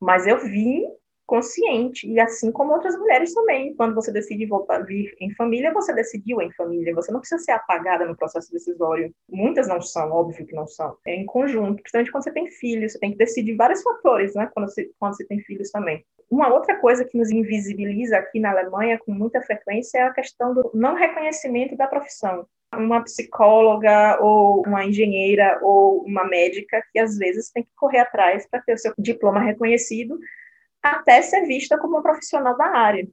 Mas 0.00 0.26
eu 0.26 0.36
vim 0.38 0.84
consciente, 1.32 2.06
e 2.06 2.20
assim 2.20 2.52
como 2.52 2.74
outras 2.74 2.94
mulheres 2.94 3.32
também. 3.32 3.74
Quando 3.74 3.94
você 3.94 4.12
decide 4.12 4.44
voltar 4.44 4.84
vir 4.84 5.16
em 5.18 5.34
família, 5.34 5.72
você 5.72 5.90
decidiu 5.94 6.42
em 6.42 6.52
família. 6.52 6.94
Você 6.94 7.10
não 7.10 7.20
precisa 7.20 7.42
ser 7.42 7.52
apagada 7.52 8.04
no 8.04 8.14
processo 8.14 8.52
decisório. 8.52 9.10
Muitas 9.30 9.66
não 9.66 9.80
são, 9.80 10.12
óbvio 10.12 10.44
que 10.44 10.54
não 10.54 10.66
são. 10.66 10.94
É 11.06 11.14
em 11.14 11.24
conjunto, 11.24 11.76
principalmente 11.76 12.12
quando 12.12 12.24
você 12.24 12.32
tem 12.32 12.50
filhos, 12.50 12.92
você 12.92 12.98
tem 12.98 13.12
que 13.12 13.16
decidir 13.16 13.56
vários 13.56 13.82
fatores, 13.82 14.34
né? 14.34 14.50
Quando 14.52 14.68
você, 14.68 14.90
quando 15.00 15.16
você 15.16 15.24
tem 15.24 15.40
filhos 15.40 15.70
também. 15.70 16.04
Uma 16.30 16.52
outra 16.52 16.78
coisa 16.78 17.02
que 17.02 17.16
nos 17.16 17.30
invisibiliza 17.30 18.18
aqui 18.18 18.38
na 18.38 18.50
Alemanha 18.50 18.98
com 18.98 19.12
muita 19.12 19.40
frequência 19.40 20.00
é 20.00 20.02
a 20.02 20.12
questão 20.12 20.52
do 20.52 20.70
não 20.74 20.94
reconhecimento 20.94 21.74
da 21.78 21.86
profissão 21.86 22.46
uma 22.74 23.04
psicóloga 23.04 24.18
ou 24.22 24.62
uma 24.66 24.82
engenheira 24.82 25.58
ou 25.60 26.02
uma 26.06 26.24
médica 26.24 26.82
que 26.90 26.98
às 26.98 27.18
vezes 27.18 27.50
tem 27.50 27.62
que 27.62 27.68
correr 27.76 27.98
atrás 27.98 28.48
para 28.48 28.62
ter 28.62 28.72
o 28.72 28.78
seu 28.78 28.94
diploma 28.98 29.40
reconhecido 29.40 30.18
até 30.82 31.22
ser 31.22 31.46
vista 31.46 31.78
como 31.78 31.94
uma 31.94 32.02
profissional 32.02 32.56
da 32.56 32.66
área. 32.66 33.06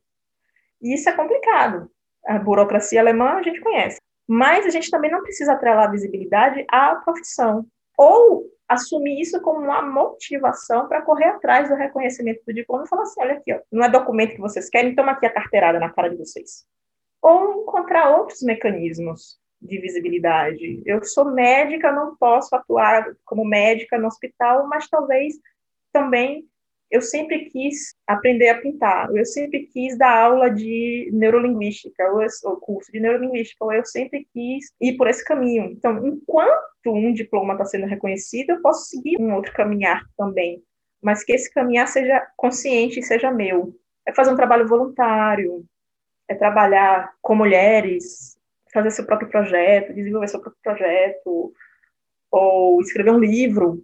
E 0.81 0.93
isso 0.93 1.09
é 1.09 1.13
complicado. 1.13 1.89
A 2.25 2.39
burocracia 2.39 2.99
alemã 2.99 3.33
a 3.33 3.43
gente 3.43 3.61
conhece. 3.61 3.99
Mas 4.27 4.65
a 4.65 4.69
gente 4.69 4.89
também 4.89 5.11
não 5.11 5.21
precisa 5.21 5.53
atrelar 5.53 5.88
a 5.88 5.91
visibilidade 5.91 6.65
à 6.69 6.95
profissão. 6.95 7.65
Ou 7.97 8.45
assumir 8.67 9.19
isso 9.19 9.41
como 9.41 9.59
uma 9.59 9.81
motivação 9.81 10.88
para 10.88 11.01
correr 11.01 11.25
atrás 11.25 11.67
do 11.67 11.75
reconhecimento 11.75 12.43
do 12.45 12.53
diploma 12.53 12.83
e 12.85 12.88
falar 12.88 13.03
assim: 13.03 13.21
olha 13.21 13.33
aqui, 13.33 13.53
ó, 13.53 13.59
não 13.71 13.83
é 13.83 13.89
documento 13.89 14.35
que 14.35 14.41
vocês 14.41 14.69
querem, 14.69 14.95
toma 14.95 15.13
aqui 15.13 15.25
a 15.25 15.33
carteirada 15.33 15.79
na 15.79 15.89
cara 15.89 16.09
de 16.09 16.15
vocês. 16.15 16.65
Ou 17.21 17.63
encontrar 17.63 18.15
outros 18.17 18.41
mecanismos 18.41 19.39
de 19.61 19.79
visibilidade. 19.81 20.81
Eu 20.85 21.03
sou 21.03 21.25
médica, 21.25 21.91
não 21.91 22.15
posso 22.15 22.55
atuar 22.55 23.13
como 23.25 23.43
médica 23.43 23.97
no 23.97 24.07
hospital, 24.07 24.67
mas 24.67 24.88
talvez 24.88 25.33
também 25.91 26.47
eu 26.91 27.01
sempre 27.01 27.46
quis 27.46 27.96
aprender 28.08 28.50
a 28.50 28.60
pintar, 28.60 29.15
eu 29.15 29.25
sempre 29.25 29.67
quis 29.67 29.98
dar 29.98 30.12
aula 30.12 30.50
de 30.50 31.10
neurolinguística, 31.13 32.03
ou, 32.12 32.25
ou 32.43 32.58
curso 32.58 32.91
de 32.91 33.00
neurolinguística, 33.00 33.63
ou 33.63 33.72
eu 33.72 33.86
sempre 33.86 34.27
quis 34.34 34.72
ir 34.81 34.98
por 34.98 35.08
esse 35.08 35.24
caminho. 35.24 35.65
Então, 35.65 36.05
enquanto 36.05 36.88
um 36.88 37.13
diploma 37.13 37.53
está 37.53 37.65
sendo 37.65 37.86
reconhecido, 37.86 38.51
eu 38.51 38.62
posso 38.62 38.88
seguir 38.88 39.19
um 39.19 39.36
outro 39.36 39.53
caminhar 39.53 40.03
também, 40.17 40.63
mas 41.01 41.24
que 41.24 41.31
esse 41.31 41.53
caminhar 41.53 41.88
seja 41.88 42.25
consciente 42.36 43.00
e 43.00 43.03
seja 43.03 43.31
meu. 43.31 43.75
É 44.08 44.13
fazer 44.13 44.31
um 44.31 44.36
trabalho 44.36 44.67
voluntário, 44.67 45.63
é 46.27 46.34
trabalhar 46.34 47.13
com 47.22 47.36
mulheres, 47.36 48.38
fazer 48.74 48.91
seu 48.91 49.05
próprio 49.05 49.29
projeto, 49.29 49.93
desenvolver 49.93 50.27
seu 50.27 50.41
próprio 50.41 50.62
projeto, 50.63 51.53
ou 52.31 52.81
escrever 52.81 53.12
um 53.12 53.19
livro. 53.19 53.84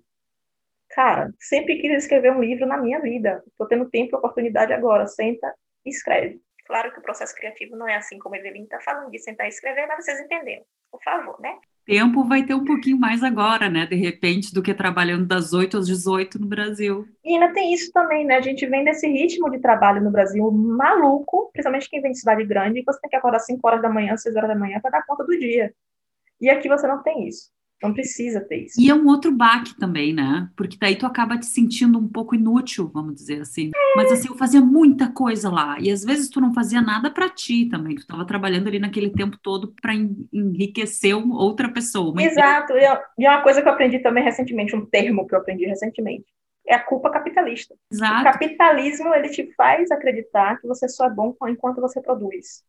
Cara, 0.89 1.33
sempre 1.39 1.79
quis 1.79 1.91
escrever 1.91 2.31
um 2.31 2.41
livro 2.41 2.65
na 2.65 2.77
minha 2.77 2.99
vida. 2.99 3.43
Estou 3.47 3.67
tendo 3.67 3.89
tempo 3.89 4.15
e 4.15 4.17
oportunidade 4.17 4.73
agora. 4.73 5.07
Senta 5.07 5.53
e 5.85 5.89
escreve. 5.89 6.39
Claro 6.65 6.91
que 6.91 6.99
o 6.99 7.03
processo 7.03 7.35
criativo 7.35 7.75
não 7.75 7.87
é 7.87 7.95
assim 7.95 8.17
como 8.17 8.35
a 8.35 8.37
Evelyn 8.37 8.63
está 8.63 8.79
falando, 8.79 9.11
de 9.11 9.19
sentar 9.19 9.45
e 9.45 9.49
escrever, 9.49 9.85
mas 9.87 10.03
vocês 10.03 10.19
entenderam. 10.19 10.63
Por 10.91 11.01
favor, 11.03 11.39
né? 11.39 11.59
tempo 11.85 12.23
vai 12.23 12.43
ter 12.43 12.55
um 12.55 12.65
pouquinho 12.65 12.97
mais 12.97 13.23
agora, 13.23 13.69
né? 13.69 13.85
De 13.85 13.95
repente, 13.95 14.53
do 14.53 14.61
que 14.61 14.73
trabalhando 14.73 15.25
das 15.25 15.53
8 15.53 15.77
às 15.77 15.85
18 15.85 16.39
no 16.39 16.47
Brasil. 16.47 17.05
E 17.23 17.33
ainda 17.33 17.53
tem 17.53 17.73
isso 17.73 17.91
também, 17.91 18.25
né? 18.25 18.35
A 18.35 18.41
gente 18.41 18.65
vem 18.65 18.83
desse 18.83 19.07
ritmo 19.07 19.49
de 19.49 19.59
trabalho 19.59 20.01
no 20.01 20.11
Brasil 20.11 20.51
maluco, 20.51 21.49
principalmente 21.53 21.89
quem 21.89 22.01
vem 22.01 22.11
de 22.11 22.19
cidade 22.19 22.43
grande, 22.43 22.79
que 22.79 22.85
você 22.85 22.99
tem 22.99 23.09
que 23.09 23.15
acordar 23.15 23.39
5 23.39 23.65
horas 23.67 23.81
da 23.81 23.89
manhã, 23.89 24.17
6 24.17 24.35
horas 24.35 24.49
da 24.49 24.55
manhã 24.55 24.79
para 24.81 24.91
dar 24.91 25.05
conta 25.05 25.23
do 25.23 25.37
dia. 25.37 25.73
E 26.41 26.49
aqui 26.49 26.67
você 26.67 26.87
não 26.87 27.01
tem 27.03 27.27
isso. 27.27 27.51
Não 27.83 27.93
precisa 27.93 28.41
ter 28.41 28.65
isso. 28.65 28.79
E 28.79 28.89
é 28.89 28.95
um 28.95 29.05
outro 29.07 29.31
baque 29.31 29.77
também, 29.77 30.13
né? 30.13 30.49
Porque 30.55 30.77
daí 30.79 30.95
tu 30.95 31.05
acaba 31.05 31.37
te 31.37 31.45
sentindo 31.45 31.99
um 31.99 32.07
pouco 32.07 32.33
inútil, 32.33 32.89
vamos 32.91 33.15
dizer 33.15 33.41
assim. 33.41 33.71
É. 33.75 33.97
Mas 33.97 34.11
assim, 34.11 34.29
eu 34.29 34.35
fazia 34.35 34.61
muita 34.61 35.11
coisa 35.11 35.49
lá. 35.49 35.77
E 35.79 35.91
às 35.91 36.03
vezes 36.03 36.29
tu 36.29 36.39
não 36.39 36.53
fazia 36.53 36.81
nada 36.81 37.11
para 37.11 37.29
ti 37.29 37.67
também. 37.67 37.95
Tu 37.95 38.01
estava 38.01 38.25
trabalhando 38.25 38.67
ali 38.67 38.79
naquele 38.79 39.09
tempo 39.09 39.37
todo 39.41 39.73
para 39.81 39.93
enriquecer 39.93 41.15
outra 41.15 41.69
pessoa. 41.69 42.13
Exato. 42.21 42.73
E 42.73 43.25
é 43.25 43.29
uma 43.29 43.43
coisa 43.43 43.61
que 43.61 43.67
eu 43.67 43.73
aprendi 43.73 43.99
também 43.99 44.23
recentemente, 44.23 44.75
um 44.75 44.85
termo 44.85 45.27
que 45.27 45.35
eu 45.35 45.39
aprendi 45.39 45.65
recentemente. 45.65 46.25
É 46.67 46.73
a 46.73 46.83
culpa 46.83 47.11
capitalista. 47.11 47.75
Exato. 47.91 48.21
O 48.21 48.23
capitalismo, 48.23 49.13
ele 49.13 49.29
te 49.29 49.53
faz 49.55 49.91
acreditar 49.91 50.59
que 50.59 50.67
você 50.67 50.89
só 50.89 51.05
é 51.05 51.09
bom 51.11 51.35
enquanto 51.47 51.79
você 51.79 52.01
produz. 52.01 52.63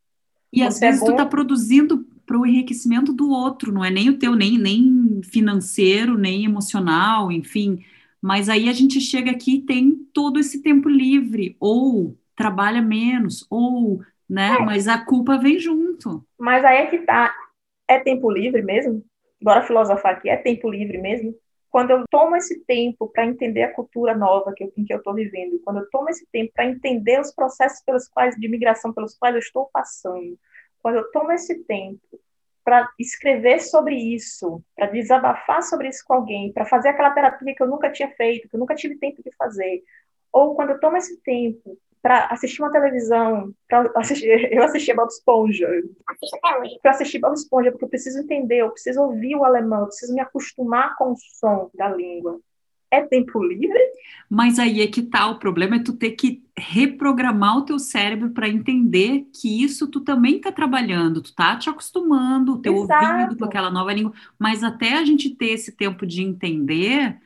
E 0.52 0.62
às 0.62 0.78
vezes 0.78 1.02
é 1.02 1.04
tu 1.04 1.10
está 1.12 1.26
produzindo 1.26 2.06
para 2.24 2.38
o 2.38 2.46
enriquecimento 2.46 3.12
do 3.12 3.30
outro, 3.30 3.72
não 3.72 3.84
é 3.84 3.90
nem 3.90 4.10
o 4.10 4.18
teu, 4.18 4.34
nem, 4.34 4.58
nem 4.58 5.20
financeiro, 5.22 6.18
nem 6.18 6.44
emocional, 6.44 7.30
enfim. 7.30 7.84
Mas 8.20 8.48
aí 8.48 8.68
a 8.68 8.72
gente 8.72 9.00
chega 9.00 9.30
aqui 9.30 9.56
e 9.56 9.62
tem 9.62 9.94
todo 10.12 10.40
esse 10.40 10.60
tempo 10.60 10.88
livre, 10.88 11.56
ou 11.60 12.18
trabalha 12.34 12.82
menos, 12.82 13.46
ou, 13.48 14.00
né? 14.28 14.56
É. 14.56 14.64
Mas 14.64 14.88
a 14.88 14.98
culpa 14.98 15.38
vem 15.38 15.58
junto. 15.58 16.26
Mas 16.38 16.64
aí 16.64 16.78
é 16.78 16.86
que 16.86 16.98
tá. 16.98 17.32
É 17.88 18.00
tempo 18.00 18.30
livre 18.30 18.62
mesmo? 18.62 19.04
Bora 19.40 19.62
filosofar 19.62 20.14
aqui, 20.14 20.28
é 20.28 20.36
tempo 20.36 20.68
livre 20.68 20.98
mesmo? 20.98 21.34
Quando 21.76 21.90
eu 21.90 22.04
tomo 22.10 22.34
esse 22.34 22.64
tempo 22.64 23.06
para 23.06 23.26
entender 23.26 23.62
a 23.62 23.74
cultura 23.74 24.16
nova 24.16 24.50
que 24.54 24.64
eu, 24.64 24.72
em 24.78 24.82
que 24.82 24.94
eu 24.94 24.96
estou 24.96 25.12
vivendo, 25.12 25.60
quando 25.62 25.80
eu 25.80 25.90
tomo 25.90 26.08
esse 26.08 26.26
tempo 26.32 26.50
para 26.54 26.64
entender 26.64 27.20
os 27.20 27.34
processos 27.34 27.84
pelos 27.84 28.08
quais 28.08 28.34
de 28.34 28.48
migração 28.48 28.94
pelos 28.94 29.14
quais 29.14 29.34
eu 29.34 29.40
estou 29.40 29.68
passando, 29.70 30.38
quando 30.78 30.94
eu 30.94 31.10
tomo 31.10 31.32
esse 31.32 31.62
tempo 31.64 32.00
para 32.64 32.90
escrever 32.98 33.60
sobre 33.60 33.94
isso, 33.94 34.64
para 34.74 34.86
desabafar 34.86 35.62
sobre 35.62 35.88
isso 35.88 36.02
com 36.06 36.14
alguém, 36.14 36.50
para 36.50 36.64
fazer 36.64 36.88
aquela 36.88 37.10
terapia 37.10 37.54
que 37.54 37.62
eu 37.62 37.68
nunca 37.68 37.92
tinha 37.92 38.10
feito, 38.12 38.48
que 38.48 38.56
eu 38.56 38.60
nunca 38.60 38.74
tive 38.74 38.96
tempo 38.96 39.22
de 39.22 39.30
fazer, 39.36 39.84
ou 40.32 40.54
quando 40.54 40.70
eu 40.70 40.80
tomo 40.80 40.96
esse 40.96 41.20
tempo 41.20 41.76
para 42.06 42.26
assistir 42.26 42.62
uma 42.62 42.70
televisão, 42.70 43.52
para 43.68 43.90
assistir, 43.96 44.28
eu 44.54 44.62
assisti 44.62 44.94
Bob 44.94 45.08
Esponja, 45.08 45.68
para 46.80 46.92
assistir 46.92 47.18
Bob 47.18 47.34
Esponja, 47.34 47.72
porque 47.72 47.84
eu 47.84 47.88
preciso 47.88 48.20
entender, 48.20 48.58
eu 48.58 48.70
preciso 48.70 49.02
ouvir 49.02 49.34
o 49.34 49.42
alemão, 49.42 49.80
eu 49.80 49.86
preciso 49.86 50.14
me 50.14 50.20
acostumar 50.20 50.94
com 50.94 51.10
o 51.10 51.16
som 51.16 51.68
da 51.74 51.88
língua 51.88 52.38
é 52.88 53.02
tempo 53.02 53.42
livre. 53.42 53.76
Mas 54.30 54.60
aí 54.60 54.80
é 54.80 54.86
que 54.86 55.02
tá, 55.02 55.26
o 55.28 55.40
problema 55.40 55.74
é 55.74 55.82
tu 55.82 55.92
ter 55.94 56.12
que 56.12 56.44
reprogramar 56.56 57.58
o 57.58 57.64
teu 57.64 57.80
cérebro 57.80 58.30
para 58.30 58.48
entender 58.48 59.26
que 59.34 59.64
isso 59.64 59.88
tu 59.88 60.00
também 60.00 60.40
tá 60.40 60.52
trabalhando, 60.52 61.20
tu 61.20 61.34
tá 61.34 61.56
te 61.56 61.68
acostumando, 61.68 62.54
o 62.54 62.58
teu 62.58 62.76
Exato. 62.76 63.04
ouvido 63.04 63.36
com 63.36 63.44
aquela 63.44 63.70
nova 63.70 63.92
língua, 63.92 64.12
mas 64.38 64.62
até 64.62 64.94
a 64.94 65.04
gente 65.04 65.34
ter 65.34 65.50
esse 65.50 65.72
tempo 65.72 66.06
de 66.06 66.22
entender, 66.22 67.20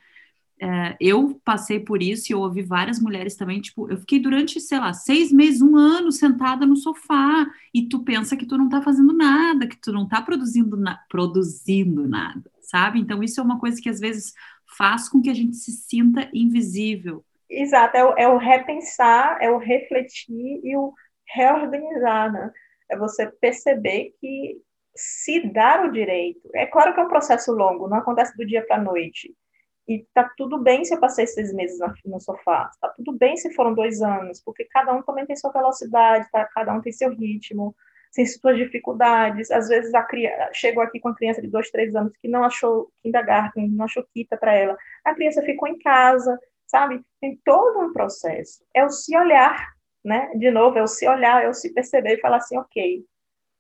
é, 0.62 0.94
eu 1.00 1.40
passei 1.42 1.80
por 1.80 2.02
isso 2.02 2.30
e 2.30 2.34
ouvi 2.34 2.62
várias 2.62 3.00
mulheres 3.00 3.34
também, 3.34 3.60
tipo, 3.60 3.90
eu 3.90 3.96
fiquei 3.96 4.18
durante, 4.20 4.60
sei 4.60 4.78
lá, 4.78 4.92
seis 4.92 5.32
meses, 5.32 5.62
um 5.62 5.74
ano 5.74 6.12
sentada 6.12 6.66
no 6.66 6.76
sofá 6.76 7.46
e 7.72 7.88
tu 7.88 8.04
pensa 8.04 8.36
que 8.36 8.44
tu 8.44 8.58
não 8.58 8.68
tá 8.68 8.82
fazendo 8.82 9.14
nada, 9.14 9.66
que 9.66 9.80
tu 9.80 9.90
não 9.90 10.06
tá 10.06 10.20
produzindo, 10.20 10.76
na 10.76 11.00
produzindo 11.08 12.06
nada, 12.06 12.50
sabe? 12.60 13.00
Então 13.00 13.22
isso 13.22 13.40
é 13.40 13.42
uma 13.42 13.58
coisa 13.58 13.80
que 13.80 13.88
às 13.88 13.98
vezes 13.98 14.34
faz 14.76 15.08
com 15.08 15.22
que 15.22 15.30
a 15.30 15.34
gente 15.34 15.56
se 15.56 15.72
sinta 15.72 16.28
invisível. 16.34 17.24
Exato, 17.48 17.96
é 17.96 18.04
o, 18.04 18.14
é 18.18 18.28
o 18.28 18.36
repensar, 18.36 19.38
é 19.40 19.50
o 19.50 19.56
refletir 19.56 20.60
e 20.62 20.76
o 20.76 20.92
reorganizar, 21.34 22.30
né? 22.30 22.52
É 22.90 22.98
você 22.98 23.26
perceber 23.26 24.14
que 24.20 24.58
se 24.94 25.48
dar 25.48 25.86
o 25.86 25.92
direito. 25.92 26.50
É 26.54 26.66
claro 26.66 26.92
que 26.92 27.00
é 27.00 27.02
um 27.02 27.08
processo 27.08 27.50
longo, 27.52 27.88
não 27.88 27.96
acontece 27.96 28.36
do 28.36 28.46
dia 28.46 28.64
para 28.66 28.76
a 28.76 28.82
noite. 28.82 29.34
E 29.88 30.06
tá 30.14 30.30
tudo 30.36 30.58
bem 30.58 30.84
se 30.84 30.94
eu 30.94 31.00
passei 31.00 31.26
seis 31.26 31.52
meses 31.52 31.78
no 32.04 32.20
sofá, 32.20 32.70
tá 32.80 32.88
tudo 32.90 33.12
bem 33.12 33.36
se 33.36 33.52
foram 33.54 33.74
dois 33.74 34.00
anos, 34.02 34.40
porque 34.40 34.64
cada 34.66 34.92
um 34.92 35.02
também 35.02 35.26
tem 35.26 35.36
sua 35.36 35.50
velocidade, 35.50 36.28
tá? 36.30 36.44
cada 36.54 36.72
um 36.72 36.80
tem 36.80 36.92
seu 36.92 37.10
ritmo, 37.10 37.74
tem 38.14 38.26
suas 38.26 38.56
dificuldades. 38.56 39.50
Às 39.50 39.68
vezes 39.68 39.92
a 39.94 40.02
criança 40.02 40.50
chegou 40.52 40.82
aqui 40.82 41.00
com 41.00 41.08
uma 41.08 41.16
criança 41.16 41.42
de 41.42 41.48
dois, 41.48 41.70
três 41.70 41.94
anos 41.94 42.12
que 42.20 42.28
não 42.28 42.44
achou 42.44 42.90
kindergarten, 43.02 43.68
não 43.68 43.84
achou 43.84 44.04
quita 44.14 44.36
para 44.36 44.52
ela. 44.54 44.76
A 45.04 45.14
criança 45.14 45.42
ficou 45.42 45.68
em 45.68 45.78
casa, 45.78 46.38
sabe? 46.66 47.02
Tem 47.20 47.38
todo 47.44 47.80
um 47.80 47.92
processo. 47.92 48.64
É 48.74 48.84
o 48.84 48.90
se 48.90 49.16
olhar, 49.16 49.74
né? 50.04 50.30
De 50.36 50.50
novo, 50.50 50.78
é 50.78 50.82
o 50.82 50.86
se 50.86 51.08
olhar, 51.08 51.42
é 51.44 51.48
o 51.48 51.54
se 51.54 51.72
perceber 51.72 52.14
e 52.14 52.20
falar 52.20 52.38
assim, 52.38 52.56
ok, 52.58 53.04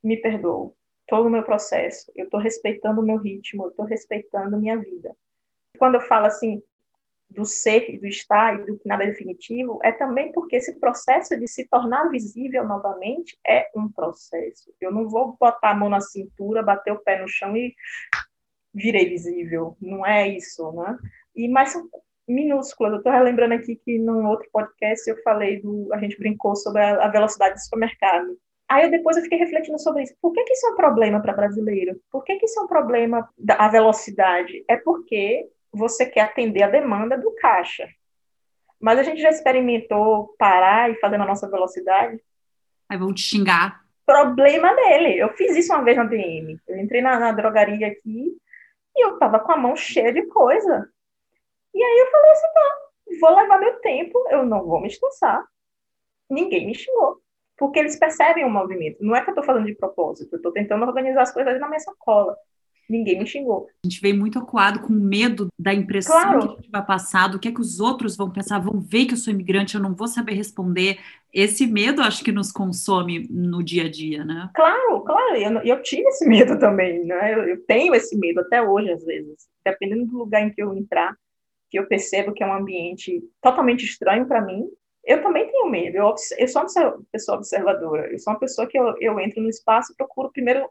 me 0.02 0.16
perdoo, 0.16 0.74
todo 1.06 1.26
o 1.26 1.30
meu 1.30 1.42
processo, 1.42 2.10
eu 2.16 2.24
estou 2.24 2.40
respeitando 2.40 3.00
o 3.00 3.04
meu 3.04 3.18
ritmo, 3.18 3.64
eu 3.64 3.70
estou 3.70 3.84
respeitando 3.84 4.58
minha 4.58 4.78
vida. 4.78 5.14
Quando 5.80 5.94
eu 5.94 6.02
falo 6.02 6.26
assim, 6.26 6.62
do 7.30 7.46
ser, 7.46 7.98
do 7.98 8.06
estar 8.06 8.60
e 8.60 8.66
do 8.66 8.76
que 8.76 8.86
nada 8.86 9.02
é 9.02 9.06
definitivo, 9.06 9.78
é 9.82 9.90
também 9.90 10.30
porque 10.30 10.56
esse 10.56 10.78
processo 10.78 11.38
de 11.38 11.48
se 11.48 11.66
tornar 11.68 12.10
visível 12.10 12.66
novamente 12.66 13.38
é 13.46 13.66
um 13.74 13.90
processo. 13.90 14.70
Eu 14.78 14.92
não 14.92 15.08
vou 15.08 15.38
botar 15.40 15.70
a 15.70 15.74
mão 15.74 15.88
na 15.88 16.02
cintura, 16.02 16.62
bater 16.62 16.92
o 16.92 16.98
pé 16.98 17.22
no 17.22 17.26
chão 17.26 17.56
e 17.56 17.74
virei 18.74 19.08
visível. 19.08 19.74
Não 19.80 20.04
é 20.04 20.28
isso, 20.28 20.70
né? 20.72 20.98
E, 21.34 21.48
mas 21.48 21.70
são 21.70 21.88
minúsculas. 22.28 22.92
Eu 22.92 22.98
estou 22.98 23.12
relembrando 23.12 23.54
aqui 23.54 23.74
que 23.74 23.98
num 23.98 24.26
outro 24.26 24.50
podcast 24.52 25.08
eu 25.08 25.16
falei 25.22 25.62
do. 25.62 25.88
A 25.94 25.98
gente 25.98 26.18
brincou 26.18 26.54
sobre 26.56 26.82
a, 26.82 27.06
a 27.06 27.08
velocidade 27.08 27.54
do 27.54 27.60
supermercado. 27.60 28.36
Aí 28.68 28.84
eu, 28.84 28.90
depois 28.90 29.16
eu 29.16 29.22
fiquei 29.22 29.38
refletindo 29.38 29.80
sobre 29.80 30.02
isso. 30.02 30.14
Por 30.20 30.32
que, 30.32 30.44
que 30.44 30.52
isso 30.52 30.66
é 30.66 30.70
um 30.70 30.76
problema 30.76 31.22
para 31.22 31.32
brasileiro? 31.32 31.98
Por 32.10 32.22
que, 32.22 32.36
que 32.36 32.44
isso 32.44 32.60
é 32.60 32.62
um 32.62 32.68
problema 32.68 33.28
da 33.38 33.66
velocidade? 33.68 34.64
É 34.68 34.76
porque 34.76 35.48
você 35.72 36.06
quer 36.06 36.22
atender 36.22 36.62
a 36.62 36.68
demanda 36.70 37.16
do 37.16 37.30
caixa. 37.32 37.88
Mas 38.80 38.98
a 38.98 39.02
gente 39.02 39.20
já 39.20 39.30
experimentou 39.30 40.34
parar 40.38 40.90
e 40.90 40.96
fazer 40.96 41.18
na 41.18 41.26
nossa 41.26 41.48
velocidade. 41.48 42.20
Aí 42.88 42.98
vão 42.98 43.12
te 43.12 43.22
xingar. 43.22 43.84
Problema 44.06 44.74
dele. 44.74 45.18
Eu 45.18 45.28
fiz 45.34 45.56
isso 45.56 45.72
uma 45.72 45.84
vez 45.84 45.96
na 45.96 46.04
DM. 46.04 46.58
Eu 46.66 46.78
entrei 46.78 47.00
na, 47.00 47.18
na 47.18 47.32
drogaria 47.32 47.86
aqui 47.86 48.36
e 48.96 49.04
eu 49.04 49.18
tava 49.18 49.38
com 49.38 49.52
a 49.52 49.56
mão 49.56 49.76
cheia 49.76 50.12
de 50.12 50.26
coisa. 50.26 50.88
E 51.72 51.82
aí 51.82 51.98
eu 52.00 52.10
falei 52.10 52.30
assim, 52.32 52.46
tá, 52.52 52.76
vou 53.20 53.36
levar 53.36 53.58
meu 53.58 53.80
tempo, 53.80 54.26
eu 54.30 54.44
não 54.44 54.66
vou 54.66 54.80
me 54.80 54.88
estressar. 54.88 55.44
Ninguém 56.28 56.66
me 56.66 56.74
xingou. 56.74 57.20
Porque 57.56 57.78
eles 57.78 57.98
percebem 57.98 58.44
o 58.44 58.50
movimento. 58.50 59.04
Não 59.04 59.14
é 59.14 59.20
que 59.22 59.28
eu 59.28 59.32
estou 59.32 59.44
falando 59.44 59.66
de 59.66 59.74
propósito, 59.74 60.34
eu 60.34 60.38
estou 60.38 60.52
tentando 60.52 60.84
organizar 60.84 61.22
as 61.22 61.32
coisas 61.32 61.60
na 61.60 61.68
minha 61.68 61.80
sacola 61.80 62.36
ninguém 62.90 63.18
me 63.18 63.26
xingou. 63.26 63.68
A 63.84 63.88
gente 63.88 64.00
veio 64.00 64.16
muito 64.16 64.38
acuado 64.38 64.80
com 64.80 64.92
medo 64.92 65.48
da 65.58 65.72
impressão 65.72 66.20
claro. 66.20 66.38
que 66.40 66.46
a 66.46 66.56
gente 66.56 66.70
vai 66.70 66.84
passar, 66.84 67.28
do 67.28 67.38
que 67.38 67.48
é 67.48 67.52
que 67.52 67.60
os 67.60 67.80
outros 67.80 68.16
vão 68.16 68.30
pensar, 68.30 68.58
vão 68.58 68.80
ver 68.80 69.06
que 69.06 69.14
eu 69.14 69.18
sou 69.18 69.32
imigrante, 69.32 69.74
eu 69.74 69.80
não 69.80 69.94
vou 69.94 70.08
saber 70.08 70.34
responder. 70.34 70.98
Esse 71.32 71.66
medo 71.66 72.02
acho 72.02 72.24
que 72.24 72.32
nos 72.32 72.50
consome 72.50 73.26
no 73.30 73.62
dia 73.62 73.84
a 73.84 73.90
dia, 73.90 74.24
né? 74.24 74.50
Claro, 74.54 75.00
claro, 75.02 75.36
eu, 75.36 75.60
eu 75.62 75.82
tive 75.82 76.08
esse 76.08 76.26
medo 76.26 76.58
também, 76.58 77.04
né? 77.04 77.34
Eu, 77.34 77.48
eu 77.48 77.64
tenho 77.64 77.94
esse 77.94 78.18
medo 78.18 78.40
até 78.40 78.60
hoje, 78.60 78.90
às 78.90 79.04
vezes. 79.04 79.48
Dependendo 79.64 80.06
do 80.06 80.18
lugar 80.18 80.42
em 80.42 80.50
que 80.50 80.60
eu 80.60 80.74
entrar, 80.74 81.14
que 81.70 81.78
eu 81.78 81.86
percebo 81.86 82.32
que 82.32 82.42
é 82.42 82.46
um 82.46 82.52
ambiente 82.54 83.22
totalmente 83.40 83.84
estranho 83.84 84.26
para 84.26 84.42
mim, 84.42 84.68
eu 85.04 85.22
também 85.22 85.46
tenho 85.46 85.70
medo. 85.70 85.96
Eu, 85.96 86.14
eu 86.38 86.48
sou 86.48 86.62
uma 86.62 86.98
pessoa 87.12 87.38
observadora. 87.38 88.10
Eu 88.10 88.18
sou 88.18 88.32
uma 88.32 88.40
pessoa 88.40 88.66
que 88.66 88.78
eu, 88.78 88.94
eu 89.00 89.20
entro 89.20 89.40
no 89.40 89.48
espaço 89.48 89.92
e 89.92 89.96
procuro 89.96 90.32
primeiro 90.32 90.68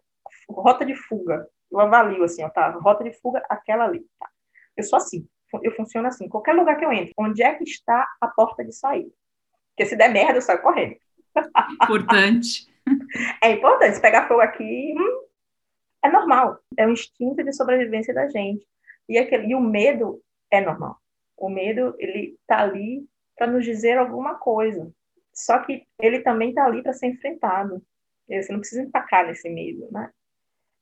rota 0.49 0.85
de 0.85 0.95
fuga 0.95 1.47
eu 1.71 1.79
avalio 1.79 2.23
assim, 2.23 2.43
ó, 2.43 2.49
tá, 2.49 2.69
rota 2.71 3.03
de 3.03 3.13
fuga, 3.13 3.43
aquela 3.49 3.85
ali, 3.85 4.05
tá. 4.19 4.29
Eu 4.75 4.83
sou 4.83 4.97
assim, 4.97 5.27
eu 5.63 5.71
funciono 5.75 6.07
assim. 6.07 6.29
Qualquer 6.29 6.53
lugar 6.53 6.77
que 6.77 6.85
eu 6.85 6.93
entro, 6.93 7.13
onde 7.17 7.41
é 7.41 7.55
que 7.55 7.63
está 7.63 8.07
a 8.21 8.27
porta 8.27 8.63
de 8.63 8.71
saída? 8.71 9.11
Porque 9.69 9.85
se 9.85 9.95
der 9.95 10.09
merda, 10.09 10.37
eu 10.37 10.41
saio 10.41 10.61
correndo. 10.61 10.95
Importante. 11.83 12.67
é 13.41 13.51
importante. 13.51 13.95
Se 13.95 14.01
pegar 14.01 14.27
fogo 14.27 14.41
aqui, 14.41 14.93
hum, 14.97 15.23
é 16.03 16.09
normal. 16.09 16.59
É 16.77 16.85
um 16.85 16.91
instinto 16.91 17.43
de 17.43 17.53
sobrevivência 17.53 18.13
da 18.13 18.27
gente. 18.27 18.65
E, 19.07 19.17
aquele, 19.17 19.47
e 19.47 19.55
o 19.55 19.61
medo 19.61 20.21
é 20.51 20.61
normal. 20.61 20.97
O 21.37 21.49
medo, 21.49 21.95
ele 21.97 22.37
tá 22.45 22.61
ali 22.61 23.07
para 23.35 23.47
nos 23.47 23.63
dizer 23.63 23.97
alguma 23.97 24.35
coisa. 24.35 24.91
Só 25.33 25.59
que 25.59 25.87
ele 25.99 26.19
também 26.19 26.53
tá 26.53 26.65
ali 26.65 26.83
para 26.83 26.93
ser 26.93 27.07
enfrentado. 27.07 27.81
Você 28.27 28.51
não 28.51 28.59
precisa 28.59 28.83
empacar 28.83 29.25
nesse 29.25 29.49
medo, 29.49 29.87
né? 29.91 30.11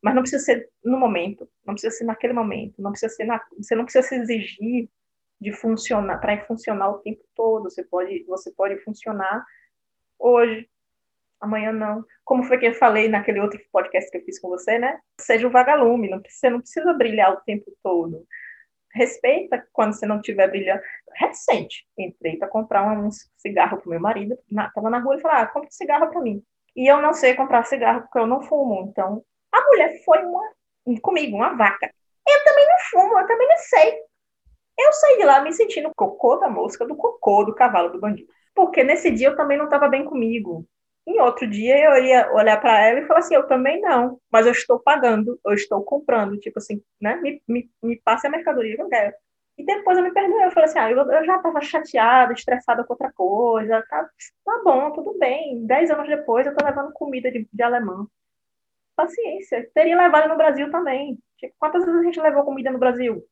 Mas 0.07 0.15
não 0.15 0.21
precisa 0.21 0.41
ser 0.41 0.69
no 0.85 0.97
momento, 0.97 1.49
não 1.65 1.73
precisa 1.73 1.93
ser 1.93 2.05
naquele 2.05 2.31
momento, 2.31 2.81
não 2.81 2.91
precisa 2.91 3.13
ser 3.13 3.25
na, 3.25 3.41
você 3.57 3.75
não 3.75 3.83
precisa 3.83 4.07
se 4.07 4.15
exigir 4.15 4.89
de 5.37 5.51
funcionar 5.51 6.17
para 6.19 6.45
funcionar 6.45 6.91
o 6.91 6.99
tempo 6.99 7.21
todo. 7.35 7.63
Você 7.63 7.83
pode, 7.83 8.23
você 8.23 8.49
pode 8.53 8.81
funcionar 8.85 9.45
hoje, 10.17 10.65
amanhã 11.41 11.73
não. 11.73 12.05
Como 12.23 12.45
foi 12.45 12.57
que 12.57 12.67
eu 12.67 12.73
falei 12.73 13.09
naquele 13.09 13.41
outro 13.41 13.59
podcast 13.69 14.09
que 14.09 14.17
eu 14.19 14.23
fiz 14.23 14.39
com 14.39 14.47
você, 14.47 14.79
né? 14.79 14.97
Seja 15.19 15.45
um 15.45 15.51
vagalume, 15.51 16.09
não 16.09 16.21
precisa, 16.21 16.49
não 16.51 16.61
precisa 16.61 16.93
brilhar 16.93 17.33
o 17.33 17.41
tempo 17.41 17.69
todo. 17.83 18.25
Respeita 18.93 19.61
quando 19.73 19.91
você 19.91 20.05
não 20.05 20.21
estiver 20.21 20.49
brilhando. 20.49 20.81
Recente, 21.15 21.85
entrei 21.97 22.37
para 22.37 22.47
comprar 22.47 22.89
um 22.97 23.09
cigarro 23.35 23.77
para 23.81 23.89
meu 23.89 23.99
marido, 23.99 24.39
na, 24.49 24.71
na 24.73 24.99
rua 24.99 25.17
e 25.17 25.19
falou: 25.19 25.35
ah, 25.35 25.47
compra 25.47 25.67
um 25.67 25.71
cigarro 25.71 26.07
para 26.07 26.21
mim. 26.21 26.41
E 26.73 26.89
eu 26.89 27.01
não 27.01 27.11
sei 27.11 27.35
comprar 27.35 27.65
cigarro 27.65 28.03
porque 28.03 28.19
eu 28.19 28.25
não 28.25 28.41
fumo, 28.41 28.87
então 28.89 29.21
a 29.57 29.67
mulher 29.67 30.01
foi 30.03 30.19
uma, 30.23 30.51
comigo, 31.01 31.35
uma 31.37 31.55
vaca. 31.55 31.91
Eu 32.27 32.43
também 32.43 32.67
não 32.67 32.79
fumo, 32.91 33.19
eu 33.19 33.27
também 33.27 33.47
não 33.47 33.57
sei. 33.57 33.99
Eu 34.79 34.93
saí 34.93 35.17
de 35.17 35.25
lá 35.25 35.41
me 35.41 35.51
sentindo 35.53 35.91
cocô 35.95 36.35
da 36.37 36.49
mosca, 36.49 36.85
do 36.85 36.95
cocô 36.95 37.43
do 37.43 37.55
cavalo 37.55 37.89
do 37.89 37.99
bandido. 37.99 38.29
Porque 38.53 38.83
nesse 38.83 39.11
dia 39.11 39.29
eu 39.29 39.35
também 39.35 39.57
não 39.57 39.65
estava 39.65 39.87
bem 39.87 40.05
comigo. 40.05 40.65
Em 41.05 41.19
outro 41.21 41.47
dia 41.47 41.77
eu 41.85 42.03
ia 42.03 42.31
olhar 42.33 42.59
para 42.59 42.85
ela 42.85 42.99
e 42.99 43.07
falar 43.07 43.19
assim: 43.19 43.35
eu 43.35 43.47
também 43.47 43.81
não, 43.81 44.19
mas 44.31 44.45
eu 44.45 44.51
estou 44.51 44.79
pagando, 44.79 45.39
eu 45.45 45.53
estou 45.53 45.83
comprando. 45.83 46.37
Tipo 46.39 46.59
assim, 46.59 46.81
né? 47.01 47.15
Me, 47.17 47.41
me, 47.47 47.69
me 47.81 47.99
passe 48.01 48.27
a 48.27 48.29
mercadoria 48.29 48.75
que 48.75 48.81
eu 48.81 48.89
quero. 48.89 49.13
E 49.57 49.65
depois 49.65 49.97
eu 49.97 50.03
me 50.03 50.13
perdoei. 50.13 50.45
Eu 50.45 50.51
falei 50.51 50.69
assim: 50.69 50.79
ah, 50.79 50.91
eu, 50.91 50.97
eu 50.97 51.25
já 51.25 51.37
estava 51.37 51.61
chateada, 51.61 52.33
estressada 52.33 52.83
com 52.83 52.93
outra 52.93 53.11
coisa. 53.13 53.83
Tá, 53.89 54.09
tá 54.45 54.61
bom, 54.63 54.91
tudo 54.91 55.17
bem. 55.17 55.65
Dez 55.65 55.89
anos 55.89 56.07
depois 56.07 56.45
eu 56.45 56.51
estou 56.51 56.67
levando 56.67 56.93
comida 56.93 57.31
de, 57.31 57.47
de 57.51 57.63
alemão 57.63 58.07
paciência. 58.97 59.69
Teria 59.73 59.95
levado 59.95 60.27
no 60.27 60.35
Brasil 60.35 60.69
também. 60.71 61.17
Tipo, 61.37 61.53
quantas 61.59 61.85
vezes 61.85 62.01
a 62.01 62.03
gente 62.03 62.19
levou 62.19 62.43
comida 62.43 62.71
no 62.71 62.79
Brasil? 62.79 63.23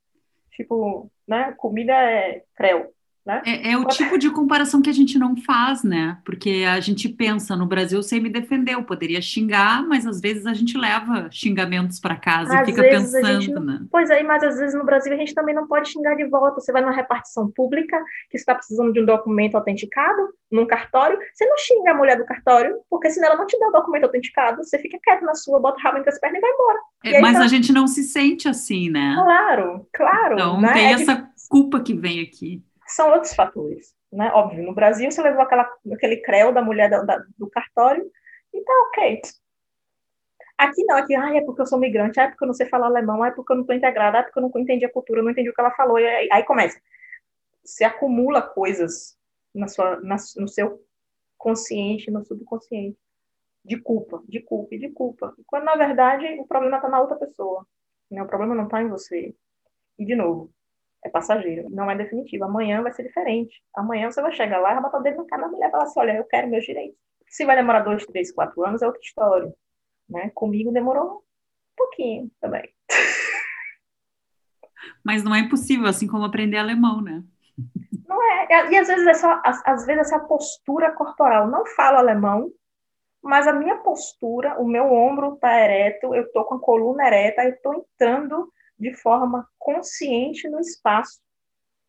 Tipo, 0.51 1.12
né? 1.28 1.54
Comida 1.58 1.91
é 1.91 2.43
creu. 2.56 2.93
Né? 3.26 3.42
É, 3.44 3.72
é, 3.72 3.78
o 3.78 3.86
tipo 3.86 4.20
de 4.20 4.30
comparação 4.30 4.84
que 4.84 4.90
a 4.90 4.94
gente 4.94 5.18
não 5.18 5.36
faz, 5.36 5.84
né? 5.84 6.20
Porque 6.24 6.64
a 6.68 6.80
gente 6.80 7.10
pensa, 7.10 7.56
no 7.56 7.66
Brasil 7.66 8.02
você 8.02 8.20
me 8.20 8.30
defendeu, 8.30 8.84
poderia 8.84 9.20
xingar, 9.20 9.84
mas 9.84 10.06
às 10.06 10.22
vezes 10.22 10.46
a 10.46 10.54
gente 10.54 10.78
leva 10.78 11.28
xingamentos 11.32 12.00
para 12.00 12.16
casa 12.16 12.60
às 12.60 12.68
e 12.68 12.72
fica 12.72 12.84
pensando, 12.84 13.56
não... 13.56 13.64
né? 13.64 13.86
Pois 13.90 14.12
aí, 14.12 14.24
mas 14.24 14.44
às 14.44 14.60
vezes 14.60 14.76
no 14.76 14.86
Brasil 14.86 15.12
a 15.12 15.18
gente 15.18 15.34
também 15.34 15.56
não 15.56 15.68
pode 15.68 15.90
xingar 15.90 16.16
de 16.16 16.26
volta. 16.26 16.62
Você 16.62 16.72
vai 16.72 16.84
numa 16.84 16.94
repartição 16.94 17.50
pública 17.50 17.98
que 18.30 18.38
está 18.38 18.54
precisando 18.54 18.94
de 18.94 19.02
um 19.02 19.06
documento 19.06 19.56
autenticado 19.56 20.22
num 20.52 20.68
cartório, 20.68 21.18
você 21.34 21.46
não 21.48 21.58
xinga 21.58 21.92
a 21.92 21.96
mulher 21.96 22.18
do 22.18 22.26
cartório, 22.26 22.76
porque 22.90 23.10
senão 23.10 23.30
ela 23.30 23.38
não 23.38 23.48
te 23.48 23.60
dá 23.60 23.68
o 23.68 23.72
documento 23.72 24.04
autenticado, 24.04 24.64
você 24.64 24.78
fica 24.78 25.00
quieto 25.02 25.26
na 25.26 25.34
sua, 25.34 25.60
bota 25.60 25.80
o 25.80 25.82
rabo 25.82 25.98
entre 25.98 26.12
as 26.12 26.20
pernas 26.20 26.38
e 26.38 26.42
vai 26.42 26.52
embora. 26.52 26.80
É, 27.04 27.18
e 27.18 27.22
mas 27.22 27.38
tá... 27.38 27.44
a 27.44 27.48
gente 27.48 27.74
não 27.74 27.88
se 27.88 28.04
sente 28.04 28.48
assim, 28.48 28.90
né? 28.90 29.16
Claro, 29.16 29.88
claro. 29.92 30.34
Então 30.36 30.62
né? 30.62 30.74
tem 30.74 30.86
é 30.86 30.92
essa 30.92 31.28
culpa 31.50 31.80
que 31.80 31.94
vem 31.94 32.22
aqui 32.22 32.64
são 32.88 33.12
outros 33.12 33.34
fatores. 33.34 33.93
Né? 34.12 34.32
Óbvio, 34.34 34.63
no 34.63 34.74
Brasil 34.74 35.12
você 35.12 35.21
levou 35.21 35.41
aquela, 35.41 35.69
aquele 35.93 36.17
creu 36.17 36.54
da 36.54 36.62
mulher 36.62 36.89
da, 36.89 37.02
da, 37.04 37.24
do 37.38 37.50
cartório, 37.50 38.10
então 38.54 38.88
ok. 38.88 39.21
Aqui 40.58 40.86
não, 40.86 40.95
aqui, 40.95 41.13
ah, 41.15 41.36
é 41.36 41.41
porque 41.41 41.62
eu 41.62 41.65
sou 41.65 41.78
migrante, 41.78 42.19
ah, 42.19 42.24
é 42.24 42.28
porque 42.30 42.43
eu 42.43 42.48
não 42.48 42.54
sei 42.54 42.65
falar 42.67 42.88
alemão, 42.88 43.21
ah, 43.21 43.28
é 43.28 43.32
porque 43.32 43.52
eu 43.52 43.58
não 43.58 43.63
estou 43.63 43.76
integrada, 43.76 44.17
ah, 44.17 44.21
é 44.21 44.24
porque 44.24 44.39
eu 44.39 44.43
não 44.43 44.52
entendi 44.56 44.86
a 44.86 44.91
cultura, 44.91 45.21
não 45.21 45.32
entendi 45.32 45.50
o 45.50 45.54
que 45.54 45.60
ela 45.60 45.71
falou, 45.71 46.00
e 46.00 46.08
aí, 46.08 46.30
aí 46.32 46.43
começa. 46.43 46.80
Você 47.63 47.84
acumula 47.84 48.41
coisas 48.41 49.17
na 49.54 49.67
sua, 49.67 50.00
na, 50.02 50.15
no 50.38 50.48
seu 50.48 50.82
consciente, 51.38 52.10
no 52.10 52.24
subconsciente, 52.24 52.98
de 53.65 53.78
culpa, 53.78 54.24
de 54.28 54.39
culpa 54.39 54.76
e 54.76 54.80
de 54.80 54.89
culpa. 54.89 55.36
Quando, 55.45 55.65
na 55.65 55.76
verdade, 55.76 56.26
o 56.39 56.45
problema 56.48 56.78
está 56.78 56.88
na 56.88 57.02
outra 57.02 57.17
pessoa. 57.17 57.65
Né? 58.10 58.21
O 58.21 58.28
problema 58.28 58.56
não 58.56 58.65
está 58.65 58.82
em 58.82 58.89
você. 58.89 59.36
E, 59.98 60.06
de 60.06 60.15
novo, 60.15 60.52
é 61.06 61.10
passageiro, 61.10 61.70
não 61.70 61.89
é 61.89 61.96
definitivo. 61.96 62.46
Amanhã 62.46 62.82
vai 62.82 62.91
ser 62.91 63.04
diferente. 63.04 63.62
Amanhã 63.76 64.10
você 64.10 64.22
vai 64.22 64.32
chegar 64.32 64.60
lá 64.60 64.76
e 64.76 64.82
botar 64.82 64.98
o 64.98 65.04
dedo 65.04 65.18
na 65.18 65.26
cara 65.26 65.44
da 65.44 65.48
mulher 65.50 65.68
e 65.68 65.72
falar 65.72 65.84
assim: 65.84 66.00
olha, 66.00 66.15
eu 66.18 66.24
quero 66.24 66.50
meus 66.50 66.65
direitos. 66.65 66.98
Se 67.28 67.46
vai 67.46 67.56
demorar 67.56 67.82
dois, 67.82 68.06
três, 68.08 68.32
quatro 68.32 68.65
anos, 68.65 68.82
é 68.82 68.88
outra 68.88 69.02
história. 69.02 69.54
Né? 70.10 70.32
Comigo 70.34 70.72
demorou 70.72 71.18
um 71.18 71.22
pouquinho 71.78 72.32
também. 72.41 72.68
Mas 75.04 75.24
não 75.24 75.36
é 75.36 75.39
impossível, 75.39 75.88
assim 75.88 76.08
como 76.08 76.24
aprender 76.24 76.58
alemão, 76.58 77.02
né? 77.02 77.24
Não 78.08 78.22
é. 78.24 78.72
E 78.72 78.78
às 78.78 78.88
vezes, 78.88 79.06
essa, 79.06 79.41
às, 79.44 79.62
às 79.65 79.86
vezes 79.86 80.08
essa 80.08 80.20
postura 80.20 80.91
corporal. 80.91 81.48
Não 81.48 81.65
falo 81.68 81.98
alemão, 81.98 82.52
mas 83.22 83.48
a 83.48 83.54
minha 83.54 83.78
postura, 83.78 84.60
o 84.60 84.68
meu 84.68 84.91
ombro 84.91 85.36
está 85.36 85.60
ereto, 85.60 86.15
eu 86.15 86.24
estou 86.24 86.46
com 86.46 86.56
a 86.56 86.60
coluna 86.60 87.06
ereta, 87.06 87.44
eu 87.44 87.52
estou 87.52 87.74
entrando 87.76 88.52
de 88.80 88.94
forma 88.94 89.48
consciente 89.58 90.50
no 90.50 90.60
espaço. 90.60 91.20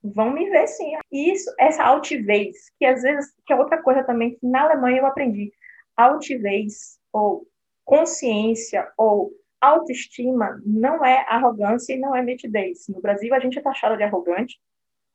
vão 0.02 0.30
me 0.30 0.48
ver 0.50 0.66
sim. 0.68 0.92
E 1.10 1.32
isso, 1.32 1.52
essa 1.58 1.82
altivez, 1.84 2.70
que 2.78 2.84
às 2.84 3.02
vezes, 3.02 3.34
que 3.44 3.52
é 3.52 3.56
outra 3.56 3.82
coisa 3.82 4.04
também 4.04 4.36
que 4.36 4.46
na 4.46 4.62
Alemanha 4.62 4.98
eu 4.98 5.06
aprendi. 5.06 5.52
Altivez, 5.96 6.98
ou 7.12 7.46
consciência, 7.84 8.90
ou 8.96 9.32
autoestima, 9.60 10.60
não 10.64 11.04
é 11.04 11.24
arrogância 11.28 11.94
e 11.94 11.98
não 11.98 12.14
é 12.14 12.22
metidez. 12.22 12.86
No 12.88 13.00
Brasil, 13.00 13.34
a 13.34 13.40
gente 13.40 13.58
é 13.58 13.62
taxada 13.62 13.96
de 13.96 14.02
arrogante, 14.02 14.60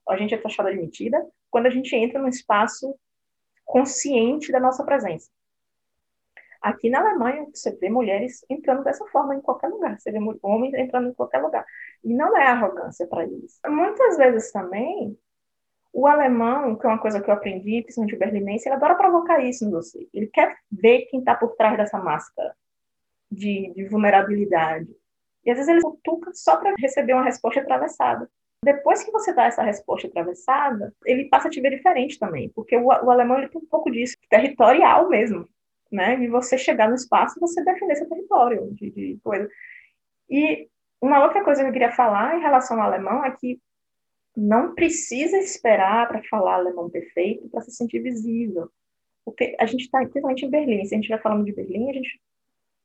a 0.10 0.18
gente 0.18 0.34
é 0.34 0.38
taxada 0.38 0.72
de 0.72 0.78
metida, 0.78 1.26
quando 1.50 1.68
a 1.68 1.70
gente 1.70 1.96
entra 1.96 2.20
num 2.20 2.28
espaço 2.28 2.96
consciente 3.66 4.52
da 4.52 4.60
nossa 4.60 4.84
presença. 4.84 5.30
Aqui 6.62 6.92
na 6.92 7.00
Alemanha, 7.00 7.48
você 7.52 7.72
vê 7.72 7.90
mulheres 7.90 8.46
entrando 8.48 8.84
dessa 8.84 9.04
forma 9.08 9.36
em 9.36 9.42
qualquer 9.42 9.68
lugar, 9.68 10.00
você 10.00 10.12
vê 10.12 10.20
homens 10.44 10.74
entrando 10.76 11.10
em 11.10 11.14
qualquer 11.14 11.40
lugar. 11.40 11.66
E 12.04 12.14
não 12.14 12.38
é 12.38 12.46
arrogância 12.46 13.08
para 13.08 13.24
eles. 13.24 13.60
Muitas 13.68 14.16
vezes 14.18 14.52
também, 14.52 15.18
o 15.92 16.06
alemão, 16.06 16.76
que 16.76 16.86
é 16.86 16.90
uma 16.90 17.00
coisa 17.00 17.20
que 17.20 17.28
eu 17.30 17.34
aprendi, 17.34 17.82
principalmente 17.82 18.16
o 18.16 18.20
berlinense, 18.20 18.68
ele 18.68 18.76
adora 18.76 18.94
provocar 18.94 19.44
isso 19.44 19.66
em 19.66 19.72
você. 19.72 20.08
Ele 20.14 20.28
quer 20.28 20.56
ver 20.72 21.08
quem 21.10 21.20
está 21.20 21.34
por 21.34 21.56
trás 21.56 21.76
dessa 21.78 21.98
máscara 21.98 22.56
de, 23.32 23.74
de 23.74 23.86
vulnerabilidade. 23.86 24.96
E 25.44 25.50
às 25.50 25.58
vezes 25.58 25.68
ele 25.68 25.82
cutuca 25.82 26.32
só 26.36 26.58
para 26.58 26.76
receber 26.78 27.14
uma 27.14 27.24
resposta 27.24 27.60
atravessada. 27.60 28.30
Depois 28.64 29.04
que 29.04 29.12
você 29.12 29.34
dá 29.34 29.46
essa 29.46 29.64
resposta 29.64 30.08
atravessada, 30.08 30.94
ele 31.04 31.26
passa 31.26 31.48
a 31.48 31.52
te 31.52 31.60
ver 31.60 31.72
diferente 31.72 32.20
também, 32.20 32.50
porque 32.50 32.78
o, 32.78 32.86
o 32.86 33.10
alemão 33.10 33.40
ele 33.40 33.50
tem 33.50 33.60
um 33.60 33.66
pouco 33.66 33.90
disso, 33.90 34.16
territorial 34.30 35.10
mesmo 35.10 35.50
né? 35.92 36.16
De 36.16 36.28
você 36.28 36.58
chegar 36.58 36.88
no 36.88 36.96
espaço 36.96 37.38
e 37.38 37.42
você 37.42 37.64
defender 37.64 37.96
seu 37.96 38.08
território, 38.08 38.72
de, 38.74 38.90
de 38.90 39.20
coisa. 39.24 39.50
E 40.30 40.68
uma 41.02 41.24
outra 41.24 41.44
coisa 41.44 41.62
que 41.62 41.68
eu 41.68 41.74
queria 41.74 41.92
falar 41.92 42.38
em 42.38 42.42
relação 42.42 42.80
ao 42.80 42.88
alemão 42.88 43.26
é 43.26 43.32
que 43.32 43.60
não 44.36 44.74
precisa 44.74 45.38
esperar 45.38 46.08
para 46.08 46.24
falar 46.24 46.56
alemão 46.56 46.90
perfeito 46.90 47.50
para 47.50 47.62
se 47.62 47.72
sentir 47.72 48.00
visível. 48.00 48.70
Porque 49.26 49.56
a 49.60 49.66
gente 49.66 49.82
está, 49.82 50.00
principalmente 50.00 50.46
em 50.46 50.50
Berlim, 50.50 50.86
se 50.86 50.96
a 50.96 50.98
gente 50.98 51.10
vai 51.10 51.20
falando 51.20 51.46
de 51.46 51.52
Berlim, 51.52 51.90
a 51.90 51.94
gente 51.94 52.22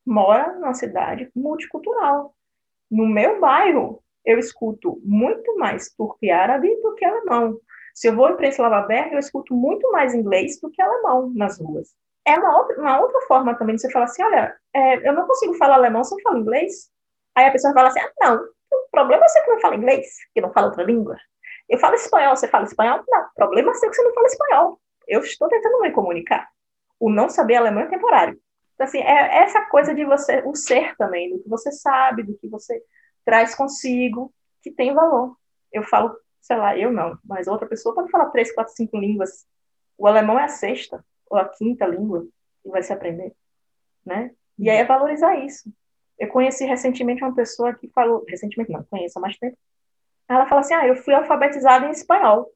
mora 0.05 0.55
numa 0.55 0.75
cidade 0.75 1.31
multicultural. 1.35 2.35
No 2.90 3.07
meu 3.07 3.40
bairro, 3.40 4.03
eu 4.25 4.38
escuto 4.38 5.01
muito 5.05 5.57
mais 5.57 5.90
turco 5.90 6.19
e 6.23 6.31
árabe 6.31 6.69
do 6.83 6.95
que 6.95 7.05
alemão. 7.05 7.59
Se 7.95 8.09
eu 8.09 8.16
vou 8.16 8.29
em 8.29 8.37
Prenzlauer 8.37 8.87
Berg, 8.87 9.12
eu 9.12 9.19
escuto 9.19 9.55
muito 9.55 9.90
mais 9.92 10.14
inglês 10.14 10.61
do 10.61 10.71
que 10.71 10.83
alemão 10.83 11.33
nas 11.35 11.59
ruas 11.61 11.95
é 12.26 12.36
uma 12.38 12.58
outra, 12.58 12.80
uma 12.80 13.00
outra 13.00 13.20
forma 13.22 13.54
também 13.54 13.76
de 13.76 13.82
você 13.82 13.90
falar 13.90 14.06
assim, 14.06 14.22
olha, 14.22 14.54
é, 14.74 15.08
eu 15.08 15.12
não 15.12 15.26
consigo 15.26 15.54
falar 15.54 15.76
alemão 15.76 16.02
se 16.02 16.12
eu 16.14 16.20
falo 16.22 16.38
inglês. 16.38 16.90
Aí 17.34 17.46
a 17.46 17.52
pessoa 17.52 17.72
fala 17.72 17.88
assim, 17.88 18.00
ah, 18.00 18.12
não, 18.20 18.36
o 18.36 18.90
problema 18.90 19.24
é 19.24 19.28
você 19.28 19.40
que 19.42 19.50
não 19.50 19.60
fala 19.60 19.76
inglês, 19.76 20.06
que 20.34 20.40
não 20.40 20.52
fala 20.52 20.66
outra 20.66 20.82
língua. 20.82 21.16
Eu 21.68 21.78
falo 21.78 21.94
espanhol, 21.94 22.34
você 22.36 22.48
fala 22.48 22.64
espanhol? 22.64 23.04
Não, 23.08 23.22
o 23.22 23.34
problema 23.34 23.70
é 23.70 23.74
seu 23.74 23.88
que 23.90 23.96
você 23.96 24.02
não 24.02 24.12
fala 24.12 24.26
espanhol. 24.26 24.80
Eu 25.06 25.20
estou 25.20 25.48
tentando 25.48 25.80
me 25.80 25.92
comunicar. 25.92 26.48
O 26.98 27.10
não 27.10 27.28
saber 27.28 27.56
alemão 27.56 27.84
é 27.84 27.86
temporário. 27.86 28.40
Então, 28.74 28.86
assim, 28.86 28.98
é 28.98 29.38
essa 29.38 29.64
coisa 29.66 29.94
de 29.94 30.04
você, 30.04 30.42
o 30.44 30.54
ser 30.54 30.96
também, 30.96 31.30
do 31.30 31.42
que 31.42 31.48
você 31.48 31.70
sabe, 31.70 32.22
do 32.24 32.36
que 32.36 32.48
você 32.48 32.82
traz 33.24 33.54
consigo, 33.54 34.32
que 34.62 34.70
tem 34.70 34.92
valor. 34.92 35.36
Eu 35.72 35.84
falo, 35.84 36.16
sei 36.40 36.56
lá, 36.56 36.76
eu 36.76 36.92
não, 36.92 37.18
mas 37.24 37.46
outra 37.46 37.68
pessoa 37.68 37.94
pode 37.94 38.10
falar 38.10 38.30
três, 38.30 38.52
quatro, 38.52 38.72
cinco 38.74 38.98
línguas. 38.98 39.46
O 39.96 40.06
alemão 40.06 40.38
é 40.38 40.44
a 40.44 40.48
sexta 40.48 41.04
ou 41.30 41.38
a 41.38 41.48
quinta 41.48 41.86
língua 41.86 42.26
que 42.62 42.68
vai 42.68 42.82
se 42.82 42.92
aprender, 42.92 43.32
né? 44.04 44.30
E 44.58 44.70
aí 44.70 44.78
é 44.78 44.84
valorizar 44.84 45.36
isso. 45.36 45.70
Eu 46.18 46.28
conheci 46.28 46.64
recentemente 46.64 47.22
uma 47.22 47.34
pessoa 47.34 47.74
que 47.74 47.88
falou, 47.88 48.24
recentemente 48.26 48.72
não, 48.72 48.82
conheço 48.84 49.18
há 49.18 49.22
mais 49.22 49.36
tempo. 49.36 49.56
Ela 50.28 50.46
fala 50.46 50.60
assim: 50.60 50.74
"Ah, 50.74 50.86
eu 50.86 50.96
fui 50.96 51.14
alfabetizada 51.14 51.86
em 51.86 51.90
espanhol". 51.90 52.50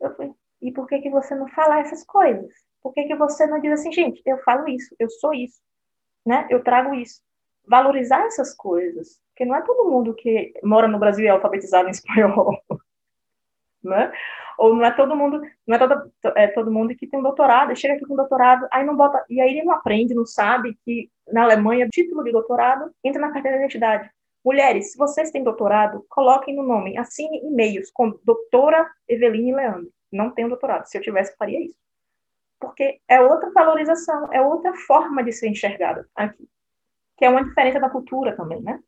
Eu 0.00 0.14
fui: 0.14 0.32
"E 0.60 0.72
por 0.72 0.86
que 0.86 1.00
que 1.00 1.10
você 1.10 1.34
não 1.34 1.48
fala 1.48 1.80
essas 1.80 2.04
coisas? 2.04 2.52
Por 2.82 2.92
que 2.92 3.04
que 3.04 3.16
você 3.16 3.46
não 3.46 3.60
diz 3.60 3.72
assim, 3.72 3.92
gente, 3.92 4.22
eu 4.24 4.38
falo 4.38 4.68
isso, 4.68 4.94
eu 4.98 5.08
sou 5.10 5.34
isso, 5.34 5.60
né? 6.24 6.46
Eu 6.50 6.62
trago 6.62 6.94
isso". 6.94 7.22
Valorizar 7.66 8.24
essas 8.26 8.54
coisas, 8.54 9.20
porque 9.30 9.44
não 9.44 9.56
é 9.56 9.62
todo 9.62 9.90
mundo 9.90 10.14
que 10.14 10.54
mora 10.62 10.86
no 10.86 10.98
Brasil 10.98 11.24
e 11.24 11.28
é 11.28 11.30
alfabetizado 11.30 11.88
em 11.88 11.90
espanhol, 11.92 12.56
né? 13.82 14.12
Ou 14.58 14.74
não 14.74 14.84
é 14.84 14.90
todo 14.90 15.16
mundo, 15.16 15.40
não 15.66 15.76
é 15.76 15.78
todo, 15.78 16.12
é 16.36 16.46
todo 16.48 16.70
mundo 16.70 16.94
que 16.94 17.06
tem 17.06 17.18
um 17.18 17.22
doutorado, 17.22 17.76
chega 17.76 17.94
aqui 17.94 18.04
com 18.06 18.16
doutorado, 18.16 18.66
aí 18.72 18.84
não 18.84 18.96
bota, 18.96 19.24
e 19.28 19.40
aí 19.40 19.50
ele 19.50 19.64
não 19.64 19.74
aprende, 19.74 20.14
não 20.14 20.26
sabe 20.26 20.76
que 20.84 21.10
na 21.32 21.42
Alemanha, 21.42 21.88
título 21.88 22.22
de 22.24 22.32
doutorado 22.32 22.90
entra 23.02 23.20
na 23.20 23.32
carteira 23.32 23.58
de 23.58 23.64
identidade. 23.64 24.10
Mulheres, 24.44 24.92
se 24.92 24.98
vocês 24.98 25.30
têm 25.30 25.42
doutorado, 25.42 26.06
coloquem 26.08 26.54
no 26.54 26.62
nome, 26.62 26.96
assine 26.96 27.40
e-mails 27.44 27.90
com 27.90 28.16
doutora 28.22 28.88
Eveline 29.08 29.52
Leandro. 29.52 29.90
Não 30.12 30.30
tenho 30.30 30.48
doutorado, 30.48 30.86
se 30.86 30.96
eu 30.96 31.02
tivesse, 31.02 31.36
faria 31.36 31.60
isso. 31.60 31.76
Porque 32.60 33.00
é 33.08 33.20
outra 33.20 33.50
valorização, 33.50 34.32
é 34.32 34.40
outra 34.40 34.72
forma 34.74 35.22
de 35.24 35.32
ser 35.32 35.48
enxergada 35.48 36.08
aqui. 36.14 36.48
Que 37.16 37.24
é 37.24 37.28
uma 37.28 37.44
diferença 37.44 37.80
da 37.80 37.90
cultura 37.90 38.36
também, 38.36 38.62
né? 38.62 38.80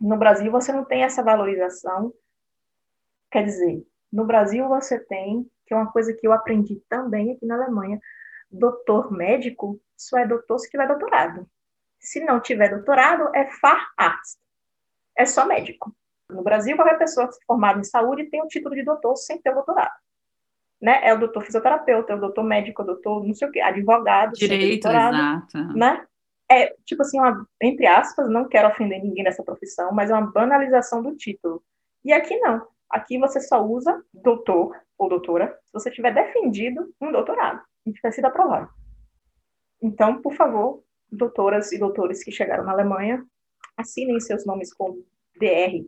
No 0.00 0.16
Brasil, 0.16 0.52
você 0.52 0.72
não 0.72 0.84
tem 0.84 1.02
essa 1.02 1.22
valorização. 1.22 2.12
Quer 3.30 3.44
dizer, 3.44 3.84
no 4.16 4.24
Brasil, 4.24 4.66
você 4.66 4.98
tem, 4.98 5.46
que 5.66 5.74
é 5.74 5.76
uma 5.76 5.92
coisa 5.92 6.10
que 6.14 6.26
eu 6.26 6.32
aprendi 6.32 6.82
também 6.88 7.32
aqui 7.32 7.44
na 7.44 7.54
Alemanha, 7.54 8.00
doutor 8.50 9.12
médico 9.12 9.78
só 9.94 10.16
é 10.18 10.26
doutor 10.26 10.58
se 10.58 10.70
tiver 10.70 10.88
doutorado. 10.88 11.46
Se 12.00 12.24
não 12.24 12.40
tiver 12.40 12.70
doutorado, 12.70 13.30
é 13.34 13.44
Facharzt. 13.50 14.38
É 15.14 15.26
só 15.26 15.44
médico. 15.46 15.94
No 16.30 16.42
Brasil, 16.42 16.76
qualquer 16.76 16.96
pessoa 16.96 17.28
formada 17.46 17.78
em 17.78 17.84
saúde 17.84 18.24
tem 18.30 18.42
o 18.42 18.48
título 18.48 18.74
de 18.74 18.82
doutor 18.82 19.16
sem 19.16 19.38
ter 19.38 19.52
doutorado. 19.52 19.92
Né? 20.80 20.98
É 21.06 21.12
o 21.12 21.18
doutor 21.18 21.42
fisioterapeuta, 21.44 22.14
é 22.14 22.16
o 22.16 22.20
doutor 22.20 22.42
médico, 22.42 22.80
é 22.80 22.84
o 22.84 22.86
doutor 22.86 23.22
não 23.22 23.34
sei 23.34 23.48
o 23.48 23.52
quê, 23.52 23.60
advogado. 23.60 24.32
Direito, 24.32 24.88
exato. 24.88 25.58
Né? 25.74 26.06
É, 26.50 26.74
tipo 26.86 27.02
assim, 27.02 27.18
uma, 27.18 27.46
entre 27.60 27.86
aspas, 27.86 28.30
não 28.30 28.48
quero 28.48 28.68
ofender 28.68 29.02
ninguém 29.02 29.24
nessa 29.24 29.42
profissão, 29.42 29.92
mas 29.92 30.08
é 30.08 30.14
uma 30.14 30.32
banalização 30.32 31.02
do 31.02 31.14
título. 31.14 31.62
E 32.02 32.14
aqui 32.14 32.38
não. 32.38 32.66
Aqui 32.90 33.18
você 33.18 33.40
só 33.40 33.64
usa 33.64 34.02
doutor 34.12 34.76
ou 34.98 35.08
doutora 35.08 35.58
se 35.64 35.72
você 35.72 35.90
tiver 35.90 36.14
defendido 36.14 36.92
um 37.00 37.12
doutorado 37.12 37.60
e 37.84 37.92
tiver 37.92 38.12
sido 38.12 38.26
aprovado. 38.26 38.68
Então, 39.82 40.22
por 40.22 40.34
favor, 40.34 40.82
doutoras 41.10 41.72
e 41.72 41.78
doutores 41.78 42.24
que 42.24 42.32
chegaram 42.32 42.64
na 42.64 42.72
Alemanha, 42.72 43.24
assinem 43.76 44.18
seus 44.20 44.46
nomes 44.46 44.72
com 44.72 45.02
DR 45.38 45.84